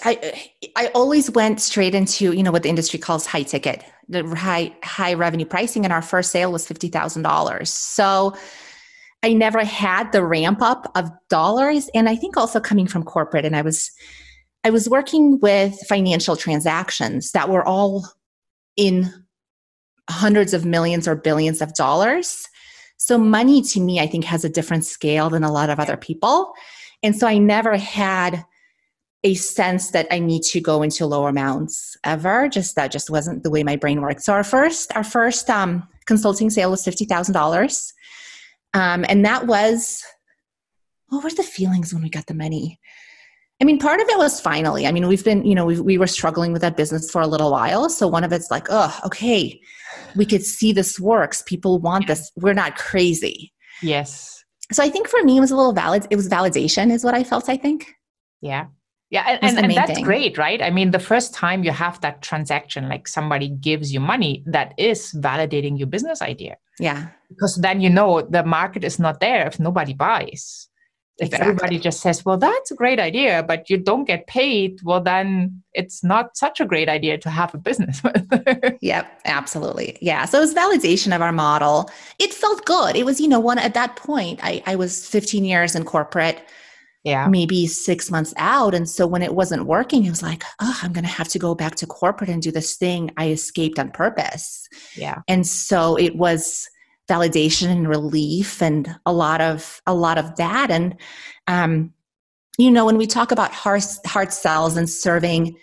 I 0.03 0.51
I 0.75 0.87
always 0.93 1.31
went 1.31 1.61
straight 1.61 1.95
into 1.95 2.33
you 2.33 2.43
know 2.43 2.51
what 2.51 2.63
the 2.63 2.69
industry 2.69 2.99
calls 2.99 3.25
high 3.25 3.43
ticket, 3.43 3.83
the 4.07 4.23
high 4.35 4.75
high 4.83 5.13
revenue 5.13 5.45
pricing, 5.45 5.83
and 5.83 5.93
our 5.93 6.01
first 6.01 6.31
sale 6.31 6.51
was 6.51 6.67
fifty 6.67 6.87
thousand 6.87 7.23
dollars. 7.23 7.71
So 7.71 8.35
I 9.23 9.33
never 9.33 9.63
had 9.63 10.11
the 10.11 10.23
ramp 10.23 10.61
up 10.61 10.91
of 10.95 11.09
dollars, 11.29 11.89
and 11.95 12.07
I 12.07 12.15
think 12.15 12.37
also 12.37 12.59
coming 12.59 12.87
from 12.87 13.03
corporate, 13.03 13.45
and 13.45 13.55
I 13.55 13.61
was 13.61 13.91
I 14.63 14.69
was 14.69 14.89
working 14.89 15.39
with 15.39 15.79
financial 15.87 16.35
transactions 16.35 17.31
that 17.31 17.49
were 17.49 17.67
all 17.67 18.07
in 18.77 19.11
hundreds 20.09 20.53
of 20.53 20.65
millions 20.65 21.07
or 21.07 21.15
billions 21.15 21.61
of 21.61 21.73
dollars. 21.73 22.47
So 22.97 23.17
money 23.17 23.61
to 23.61 23.79
me, 23.79 23.99
I 23.99 24.07
think, 24.07 24.23
has 24.25 24.45
a 24.45 24.49
different 24.49 24.85
scale 24.85 25.29
than 25.29 25.43
a 25.43 25.51
lot 25.51 25.69
of 25.69 25.79
other 25.79 25.97
people, 25.97 26.53
and 27.01 27.15
so 27.15 27.25
I 27.25 27.39
never 27.39 27.77
had 27.77 28.45
a 29.25 29.33
sense 29.33 29.91
that 29.91 30.07
I 30.11 30.19
need 30.19 30.43
to 30.43 30.61
go 30.61 30.83
into 30.83 31.05
lower 31.05 31.29
amounts 31.29 31.97
ever. 32.03 32.47
Just 32.47 32.75
that 32.75 32.91
just 32.91 33.09
wasn't 33.09 33.43
the 33.43 33.49
way 33.49 33.63
my 33.63 33.75
brain 33.75 33.99
worked. 34.01 34.21
So 34.21 34.31
our 34.31 34.43
first 34.43 34.95
our 34.95 35.03
first 35.03 35.49
um, 35.49 35.87
consulting 36.05 36.49
sale 36.49 36.71
was 36.71 36.85
fifty 36.85 37.05
thousand 37.05 37.33
dollars, 37.33 37.93
um, 38.73 39.03
and 39.09 39.25
that 39.25 39.47
was 39.47 40.03
what 41.09 41.23
were 41.23 41.31
the 41.31 41.43
feelings 41.43 41.93
when 41.93 42.03
we 42.03 42.09
got 42.09 42.27
the 42.27 42.33
money? 42.33 42.79
I 43.61 43.63
mean, 43.63 43.79
part 43.79 44.01
of 44.01 44.07
it 44.09 44.17
was 44.17 44.41
finally. 44.41 44.85
I 44.85 44.91
mean, 44.91 45.07
we've 45.07 45.23
been, 45.23 45.45
you 45.45 45.55
know, 45.55 45.65
we, 45.65 45.79
we 45.79 45.97
were 45.97 46.07
struggling 46.07 46.51
with 46.51 46.61
that 46.61 46.75
business 46.75 47.09
for 47.09 47.21
a 47.21 47.27
little 47.27 47.51
while. 47.51 47.89
So 47.89 48.05
one 48.05 48.25
of 48.25 48.33
it's 48.33 48.51
like, 48.51 48.67
oh, 48.69 48.99
okay, 49.05 49.61
we 50.15 50.25
could 50.25 50.43
see 50.43 50.73
this 50.73 50.99
works. 50.99 51.41
People 51.41 51.79
want 51.79 52.07
this. 52.07 52.31
We're 52.35 52.53
not 52.53 52.75
crazy. 52.75 53.53
Yes. 53.81 54.43
So 54.73 54.83
I 54.83 54.89
think 54.89 55.07
for 55.07 55.23
me, 55.23 55.37
it 55.37 55.39
was 55.39 55.51
a 55.51 55.55
little 55.55 55.71
valid. 55.71 56.05
It 56.09 56.17
was 56.17 56.27
validation, 56.27 56.91
is 56.91 57.05
what 57.05 57.13
I 57.13 57.23
felt. 57.23 57.47
I 57.47 57.55
think. 57.55 57.93
Yeah. 58.41 58.65
Yeah, 59.15 59.37
and, 59.41 59.57
and, 59.57 59.65
and 59.65 59.73
that's 59.73 59.93
thing. 59.93 60.03
great, 60.03 60.37
right? 60.37 60.61
I 60.61 60.69
mean, 60.69 60.91
the 60.91 60.99
first 60.99 61.33
time 61.33 61.63
you 61.63 61.71
have 61.71 62.01
that 62.01 62.21
transaction, 62.21 62.89
like 62.89 63.07
somebody 63.07 63.47
gives 63.47 63.93
you 63.93 64.01
money, 64.01 64.43
that 64.45 64.73
is 64.77 65.13
validating 65.13 65.79
your 65.79 65.87
business 65.87 66.21
idea. 66.21 66.57
Yeah. 66.79 67.07
Because 67.29 67.55
then 67.55 67.79
you 67.79 67.89
know 67.89 68.21
the 68.21 68.43
market 68.43 68.83
is 68.83 68.99
not 68.99 69.21
there 69.21 69.47
if 69.47 69.57
nobody 69.57 69.93
buys. 69.93 70.67
If 71.17 71.27
exactly. 71.27 71.47
everybody 71.47 71.79
just 71.79 72.01
says, 72.01 72.25
well, 72.25 72.35
that's 72.35 72.71
a 72.71 72.75
great 72.75 72.99
idea, 72.99 73.41
but 73.41 73.69
you 73.69 73.77
don't 73.77 74.03
get 74.03 74.27
paid, 74.27 74.81
well, 74.83 74.99
then 74.99 75.63
it's 75.71 76.03
not 76.03 76.35
such 76.35 76.59
a 76.59 76.65
great 76.65 76.89
idea 76.89 77.17
to 77.19 77.29
have 77.29 77.55
a 77.55 77.57
business 77.57 78.01
yep, 78.81 79.21
absolutely. 79.23 79.97
Yeah. 80.01 80.25
So 80.25 80.39
it 80.39 80.41
was 80.41 80.53
validation 80.53 81.15
of 81.15 81.21
our 81.21 81.31
model. 81.31 81.89
It 82.19 82.33
felt 82.33 82.65
good. 82.65 82.97
It 82.97 83.05
was, 83.05 83.21
you 83.21 83.29
know, 83.29 83.39
one 83.39 83.59
at 83.59 83.75
that 83.75 83.95
point, 83.95 84.41
I, 84.43 84.61
I 84.65 84.75
was 84.75 85.07
15 85.07 85.45
years 85.45 85.73
in 85.73 85.85
corporate 85.85 86.45
yeah. 87.05 87.27
maybe 87.27 87.67
six 87.67 88.11
months 88.11 88.33
out. 88.35 88.73
And 88.73 88.89
so 88.89 89.07
when 89.07 89.21
it 89.21 89.35
wasn't 89.35 89.67
working, 89.67 90.05
it 90.05 90.09
was 90.09 90.23
like, 90.23 90.43
oh, 90.59 90.77
I'm 90.81 90.91
going 90.91 91.05
to 91.05 91.09
have 91.09 91.29
to 91.29 91.39
go 91.39 91.55
back 91.55 91.75
to 91.75 91.87
corporate 91.87 92.29
and 92.29 92.41
do 92.41 92.51
this 92.51 92.75
thing 92.75 93.11
I 93.15 93.29
escaped 93.29 93.79
on 93.79 93.91
purpose. 93.91 94.67
Yeah. 94.97 95.21
And 95.27 95.45
so 95.45 95.95
it 95.97 96.17
was 96.17 96.67
validation 97.09 97.67
and 97.67 97.87
relief 97.87 98.61
and 98.61 98.95
a 99.05 99.13
lot 99.13 99.39
of 99.39 99.81
a 99.85 99.93
lot 99.93 100.17
of 100.17 100.35
that 100.37 100.71
and 100.71 100.95
um 101.45 101.93
you 102.57 102.71
know 102.71 102.83
when 102.83 102.97
we 102.97 103.05
talk 103.05 103.31
about 103.31 103.51
hard 103.51 103.83
heart 104.07 104.33
sells 104.33 104.75
and 104.75 104.89
serving 104.89 105.55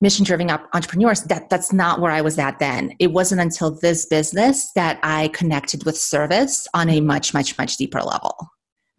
mission 0.00 0.24
driven 0.24 0.50
entrepreneurs 0.50 1.22
that 1.22 1.48
that's 1.48 1.72
not 1.72 2.00
where 2.00 2.10
i 2.10 2.20
was 2.20 2.40
at 2.40 2.58
then 2.58 2.92
it 2.98 3.12
wasn't 3.12 3.40
until 3.40 3.70
this 3.70 4.04
business 4.04 4.72
that 4.72 4.98
i 5.04 5.28
connected 5.28 5.84
with 5.84 5.96
service 5.96 6.66
on 6.74 6.90
a 6.90 7.00
much 7.00 7.32
much 7.32 7.56
much 7.56 7.76
deeper 7.76 8.02
level 8.02 8.50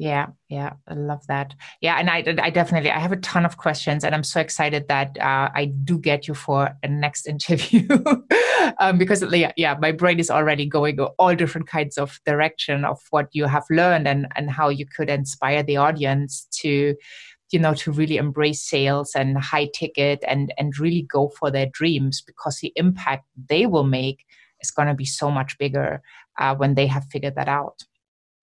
yeah, 0.02 0.30
yeah, 0.50 0.74
I 0.88 0.96
love 0.96 1.28
that. 1.28 1.54
Yeah, 1.80 1.98
and 2.00 2.10
I, 2.10 2.24
I 2.42 2.50
definitely, 2.50 2.90
I 2.90 2.98
have 2.98 3.12
a 3.12 3.18
ton 3.18 3.46
of 3.46 3.58
questions, 3.58 4.04
and 4.04 4.16
I'm 4.16 4.24
so 4.24 4.40
excited 4.40 4.88
that 4.88 5.16
uh, 5.20 5.50
I 5.54 5.66
do 5.84 6.00
get 6.00 6.28
you 6.28 6.34
for 6.34 6.76
a 6.82 6.88
next 6.88 7.28
interview 7.34 7.88
um, 8.80 8.98
because 8.98 9.24
yeah, 9.32 9.52
yeah, 9.56 9.78
my 9.80 9.92
brain 9.92 10.20
is 10.20 10.32
already 10.32 10.66
going 10.66 11.00
all 11.00 11.36
different 11.36 11.68
kinds 11.68 12.00
of 12.00 12.20
direction 12.26 12.84
of 12.84 13.00
what 13.12 13.28
you 13.34 13.46
have 13.46 13.64
learned 13.70 14.08
and 14.08 14.26
and 14.36 14.50
how 14.50 14.70
you 14.70 14.88
could 14.88 15.08
inspire 15.08 15.62
the 15.62 15.78
audience 15.78 16.48
to, 16.62 16.96
you 17.52 17.60
know, 17.60 17.76
to 17.76 17.92
really 17.92 18.18
embrace 18.18 18.64
sales 18.64 19.14
and 19.14 19.38
high 19.38 19.70
ticket 19.72 20.24
and 20.28 20.52
and 20.58 20.80
really 20.80 21.04
go 21.04 21.30
for 21.30 21.52
their 21.52 21.68
dreams 21.68 22.24
because 22.26 22.58
the 22.58 22.74
impact 22.76 23.26
they 23.50 23.68
will 23.68 23.84
make 23.86 24.26
is 24.64 24.72
going 24.72 24.88
to 24.88 24.96
be 24.96 25.06
so 25.06 25.30
much 25.30 25.60
bigger 25.60 26.02
uh, 26.40 26.56
when 26.56 26.74
they 26.74 26.88
have 26.88 27.06
figured 27.12 27.36
that 27.36 27.48
out. 27.48 27.84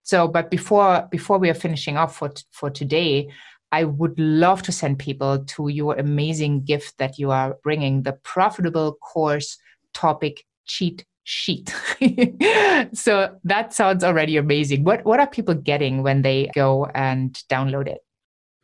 So, 0.09 0.27
but 0.27 0.51
before 0.51 1.07
before 1.11 1.37
we 1.37 1.51
are 1.51 1.55
finishing 1.55 1.99
off 1.99 2.17
for 2.17 2.31
for 2.51 2.71
today, 2.71 3.29
I 3.73 3.85
would 3.85 4.19
love 4.19 4.63
to 4.63 4.73
send 4.73 4.99
people 4.99 5.45
to 5.45 5.69
your 5.69 5.97
amazing 5.97 6.65
gift 6.65 6.97
that 6.97 7.19
you 7.19 7.31
are 7.31 7.59
bringing, 7.63 8.05
the 8.05 8.15
profitable 8.15 8.95
course 8.95 9.59
topic 9.93 10.47
cheat 10.65 11.05
sheet. 11.25 11.75
so 12.95 13.37
that 13.45 13.75
sounds 13.75 14.03
already 14.03 14.39
amazing. 14.39 14.83
What 14.83 15.05
what 15.05 15.21
are 15.21 15.27
people 15.27 15.55
getting 15.55 16.03
when 16.03 16.23
they 16.23 16.51
go 16.55 16.87
and 16.95 17.35
download 17.51 17.87
it? 17.87 17.99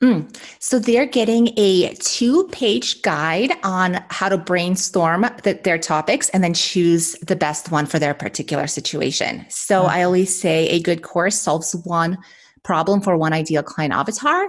Mm. 0.03 0.37
So 0.59 0.79
they're 0.79 1.07
getting 1.07 1.51
a 1.57 1.95
two 1.95 2.49
page 2.49 3.01
guide 3.03 3.53
on 3.63 4.05
how 4.11 4.29
to 4.29 4.37
brainstorm 4.37 5.23
the, 5.45 5.59
their 5.63 5.79
topics 5.79 6.29
and 6.31 6.43
then 6.43 6.53
choose 6.53 7.13
the 7.27 7.37
best 7.37 7.71
one 7.71 7.87
for 7.87 7.99
their 7.99 8.15
particular 8.15 8.67
situation. 8.67 9.47
So 9.49 9.83
mm-hmm. 9.83 9.91
I 9.91 10.03
always 10.03 10.37
say 10.39 10.69
a 10.69 10.81
good 10.81 11.03
course 11.03 11.41
solves 11.41 11.75
one 11.85 12.19
problem 12.65 13.01
for 13.01 13.17
one 13.17 13.33
ideal 13.33 13.63
client 13.63 13.95
avatar 13.95 14.49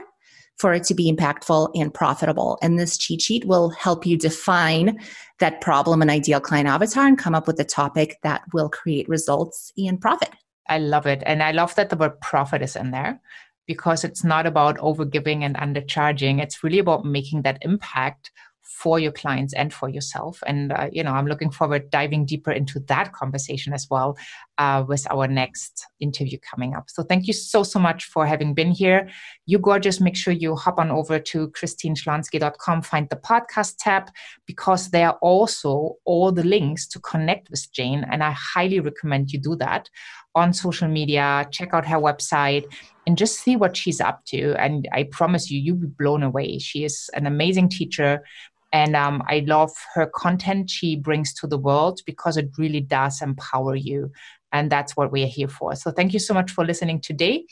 for 0.57 0.73
it 0.73 0.83
to 0.85 0.93
be 0.93 1.11
impactful 1.11 1.69
and 1.75 1.93
profitable. 1.93 2.57
And 2.61 2.79
this 2.79 2.97
cheat 2.97 3.21
sheet 3.21 3.45
will 3.45 3.69
help 3.71 4.05
you 4.05 4.17
define 4.17 4.97
that 5.39 5.61
problem 5.61 6.01
and 6.01 6.09
ideal 6.09 6.39
client 6.39 6.67
avatar 6.67 7.05
and 7.05 7.17
come 7.17 7.35
up 7.35 7.45
with 7.45 7.59
a 7.59 7.65
topic 7.65 8.17
that 8.23 8.41
will 8.53 8.69
create 8.69 9.07
results 9.09 9.71
and 9.77 9.99
profit. 9.99 10.29
I 10.67 10.79
love 10.79 11.05
it. 11.05 11.21
And 11.25 11.43
I 11.43 11.51
love 11.51 11.75
that 11.75 11.89
the 11.89 11.97
word 11.97 12.19
profit 12.21 12.61
is 12.61 12.75
in 12.75 12.91
there 12.91 13.19
because 13.67 14.03
it's 14.03 14.23
not 14.23 14.45
about 14.45 14.77
overgiving 14.77 15.43
and 15.43 15.55
undercharging. 15.57 16.41
It's 16.41 16.63
really 16.63 16.79
about 16.79 17.05
making 17.05 17.43
that 17.43 17.57
impact 17.61 18.31
for 18.65 18.99
your 18.99 19.11
clients 19.11 19.53
and 19.53 19.73
for 19.73 19.87
yourself. 19.89 20.43
And, 20.45 20.73
uh, 20.73 20.89
you 20.91 21.03
know, 21.03 21.11
I'm 21.11 21.27
looking 21.27 21.49
forward 21.49 21.89
diving 21.91 22.25
deeper 22.25 22.51
into 22.51 22.79
that 22.81 23.13
conversation 23.13 23.73
as 23.73 23.87
well 23.89 24.17
uh, 24.57 24.83
with 24.87 25.09
our 25.09 25.27
next 25.27 25.85
interview 25.99 26.37
coming 26.39 26.75
up. 26.75 26.89
So 26.89 27.01
thank 27.01 27.25
you 27.25 27.33
so, 27.33 27.63
so 27.63 27.79
much 27.79 28.05
for 28.05 28.25
having 28.25 28.53
been 28.53 28.71
here. 28.71 29.09
You 29.45 29.59
gorgeous, 29.59 30.01
make 30.01 30.17
sure 30.17 30.33
you 30.33 30.55
hop 30.55 30.77
on 30.77 30.91
over 30.91 31.19
to 31.19 31.49
christineschlonski.com, 31.49 32.81
find 32.81 33.07
the 33.09 33.15
podcast 33.15 33.75
tab, 33.79 34.09
because 34.45 34.89
there 34.89 35.07
are 35.07 35.19
also 35.21 35.95
all 36.03 36.31
the 36.31 36.43
links 36.43 36.85
to 36.89 36.99
connect 36.99 37.49
with 37.49 37.71
Jane. 37.71 38.05
And 38.11 38.23
I 38.23 38.31
highly 38.31 38.79
recommend 38.79 39.31
you 39.31 39.39
do 39.39 39.55
that 39.55 39.89
on 40.35 40.53
social 40.53 40.87
media, 40.87 41.47
check 41.51 41.73
out 41.73 41.87
her 41.87 41.97
website 41.97 42.65
and 43.07 43.17
just 43.17 43.39
see 43.39 43.55
what 43.55 43.75
she's 43.75 44.01
up 44.01 44.23
to. 44.25 44.53
And 44.55 44.87
I 44.91 45.03
promise 45.11 45.49
you, 45.49 45.59
you'll 45.59 45.77
be 45.77 45.87
blown 45.87 46.23
away. 46.23 46.59
She 46.59 46.83
is 46.83 47.09
an 47.13 47.25
amazing 47.25 47.69
teacher. 47.69 48.23
And 48.71 48.95
um, 48.95 49.23
I 49.29 49.39
love 49.47 49.71
her 49.93 50.05
content 50.13 50.69
she 50.69 50.97
brings 50.97 51.33
to 51.35 51.47
the 51.47 51.57
world 51.57 52.01
because 52.05 52.35
it 52.35 52.49
really 52.57 52.81
does 52.81 53.21
empower 53.21 53.75
you. 53.75 54.11
And 54.51 54.69
that's 54.69 54.97
what 54.97 55.11
we 55.11 55.23
are 55.23 55.27
here 55.27 55.47
for. 55.47 55.75
So 55.75 55.91
thank 55.91 56.13
you 56.13 56.19
so 56.19 56.33
much 56.33 56.51
for 56.51 56.65
listening 56.65 56.99
today. 56.99 57.45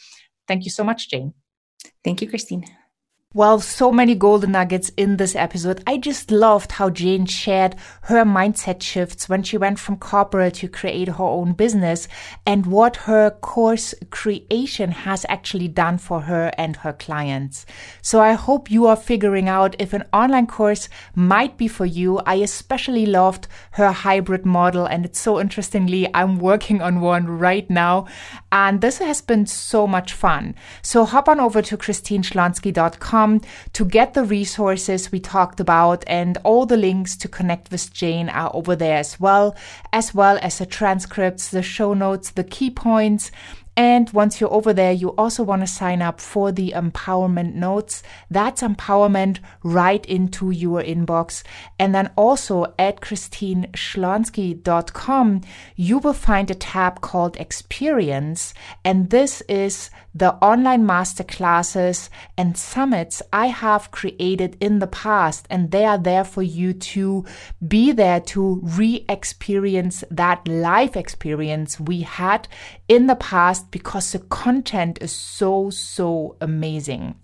Thank 0.47 0.65
you 0.65 0.71
so 0.71 0.83
much, 0.83 1.09
Jane. 1.09 1.33
Thank 2.03 2.21
you, 2.21 2.29
Christine. 2.29 2.65
Well, 3.35 3.59
so 3.61 3.91
many 3.91 4.13
golden 4.13 4.51
nuggets 4.51 4.89
in 4.95 5.17
this 5.17 5.35
episode. 5.35 5.81
I 5.87 5.97
just 5.97 6.29
loved 6.29 6.73
how 6.73 6.91
Jane 6.91 7.25
shared 7.25 7.75
her 8.03 8.23
mindset 8.23 8.83
shifts 8.83 9.27
when 9.27 9.41
she 9.41 9.57
went 9.57 9.79
from 9.79 9.97
corporate 9.97 10.53
to 10.55 10.67
create 10.67 11.07
her 11.07 11.23
own 11.23 11.53
business 11.53 12.07
and 12.45 12.67
what 12.67 12.95
her 13.07 13.31
course 13.31 13.95
creation 14.11 14.91
has 14.91 15.25
actually 15.29 15.67
done 15.67 15.97
for 15.97 16.21
her 16.21 16.51
and 16.59 16.75
her 16.75 16.93
clients. 16.93 17.65
So 18.03 18.21
I 18.21 18.33
hope 18.33 18.69
you 18.69 18.85
are 18.85 18.95
figuring 18.95 19.49
out 19.49 19.75
if 19.79 19.93
an 19.93 20.03
online 20.13 20.45
course 20.45 20.87
might 21.15 21.57
be 21.57 21.67
for 21.67 21.87
you. 21.87 22.19
I 22.27 22.35
especially 22.35 23.07
loved 23.07 23.47
her 23.71 23.91
hybrid 23.91 24.45
model 24.45 24.85
and 24.85 25.05
it's 25.05 25.19
so 25.19 25.41
interestingly, 25.41 26.07
I'm 26.13 26.37
working 26.37 26.83
on 26.83 27.01
one 27.01 27.25
right 27.25 27.67
now 27.67 28.05
and 28.51 28.79
this 28.79 28.99
has 28.99 29.21
been 29.21 29.47
so 29.47 29.87
much 29.87 30.13
fun. 30.13 30.53
So 30.83 31.03
hop 31.03 31.27
on 31.27 31.39
over 31.39 31.63
to 31.63 31.77
to 33.73 33.85
get 33.85 34.13
the 34.13 34.23
resources 34.23 35.11
we 35.11 35.19
talked 35.19 35.59
about 35.59 36.03
and 36.07 36.37
all 36.43 36.65
the 36.65 36.77
links 36.77 37.15
to 37.17 37.27
connect 37.27 37.71
with 37.71 37.93
Jane 37.93 38.29
are 38.29 38.51
over 38.53 38.75
there 38.75 38.97
as 38.97 39.19
well, 39.19 39.55
as 39.91 40.13
well 40.13 40.37
as 40.41 40.57
the 40.57 40.65
transcripts, 40.65 41.49
the 41.49 41.63
show 41.63 41.93
notes, 41.93 42.31
the 42.31 42.43
key 42.43 42.69
points, 42.69 43.31
and 43.75 44.07
once 44.11 44.39
you're 44.39 44.53
over 44.53 44.71
there, 44.71 44.91
you 44.91 45.15
also 45.15 45.41
want 45.41 45.63
to 45.63 45.67
sign 45.67 46.03
up 46.03 46.21
for 46.21 46.51
the 46.51 46.73
empowerment 46.75 47.55
notes. 47.55 48.03
That's 48.29 48.61
empowerment 48.61 49.39
right 49.63 50.05
into 50.05 50.51
your 50.51 50.83
inbox. 50.83 51.41
And 51.79 51.95
then 51.95 52.11
also 52.15 52.71
at 52.77 53.01
christineschlonski.com, 53.01 55.41
you 55.75 55.97
will 55.97 56.13
find 56.13 56.51
a 56.51 56.55
tab 56.55 57.01
called 57.01 57.35
experience. 57.37 58.53
And 58.85 59.09
this 59.09 59.41
is 59.49 59.89
the 60.15 60.33
online 60.35 60.85
masterclasses 60.85 62.09
and 62.37 62.57
summits 62.57 63.21
I 63.31 63.47
have 63.47 63.91
created 63.91 64.57
in 64.59 64.79
the 64.79 64.87
past. 64.87 65.47
And 65.49 65.71
they 65.71 65.85
are 65.85 65.97
there 65.97 66.23
for 66.23 66.43
you 66.43 66.73
to 66.73 67.25
be 67.67 67.91
there 67.91 68.19
to 68.21 68.59
re 68.63 69.05
experience 69.09 70.03
that 70.11 70.47
life 70.47 70.95
experience 70.95 71.79
we 71.79 72.01
had 72.01 72.47
in 72.87 73.07
the 73.07 73.15
past 73.15 73.71
because 73.71 74.11
the 74.11 74.19
content 74.19 74.99
is 75.01 75.11
so, 75.11 75.69
so 75.69 76.35
amazing. 76.41 77.15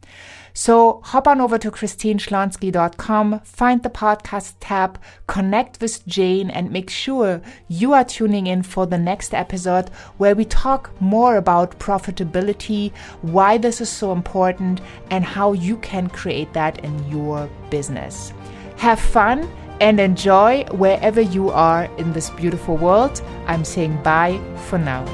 So 0.59 0.99
hop 1.05 1.25
on 1.25 1.39
over 1.39 1.57
to 1.57 1.71
christineschlonski.com, 1.71 3.39
find 3.45 3.81
the 3.81 3.89
podcast 3.89 4.55
tab, 4.59 4.99
connect 5.25 5.79
with 5.79 6.05
Jane, 6.05 6.49
and 6.49 6.69
make 6.69 6.89
sure 6.89 7.41
you 7.69 7.93
are 7.93 8.03
tuning 8.03 8.45
in 8.45 8.63
for 8.63 8.85
the 8.85 8.97
next 8.97 9.33
episode 9.33 9.87
where 10.17 10.35
we 10.35 10.43
talk 10.43 10.91
more 10.99 11.37
about 11.37 11.79
profitability, 11.79 12.91
why 13.21 13.57
this 13.57 13.79
is 13.79 13.87
so 13.87 14.11
important, 14.11 14.81
and 15.09 15.23
how 15.23 15.53
you 15.53 15.77
can 15.77 16.09
create 16.09 16.51
that 16.51 16.83
in 16.83 17.09
your 17.09 17.49
business. 17.69 18.33
Have 18.75 18.99
fun 18.99 19.49
and 19.79 19.97
enjoy 19.97 20.65
wherever 20.71 21.21
you 21.21 21.51
are 21.51 21.85
in 21.97 22.11
this 22.11 22.31
beautiful 22.31 22.75
world. 22.75 23.21
I'm 23.47 23.63
saying 23.63 24.03
bye 24.03 24.37
for 24.67 24.77
now. 24.77 25.05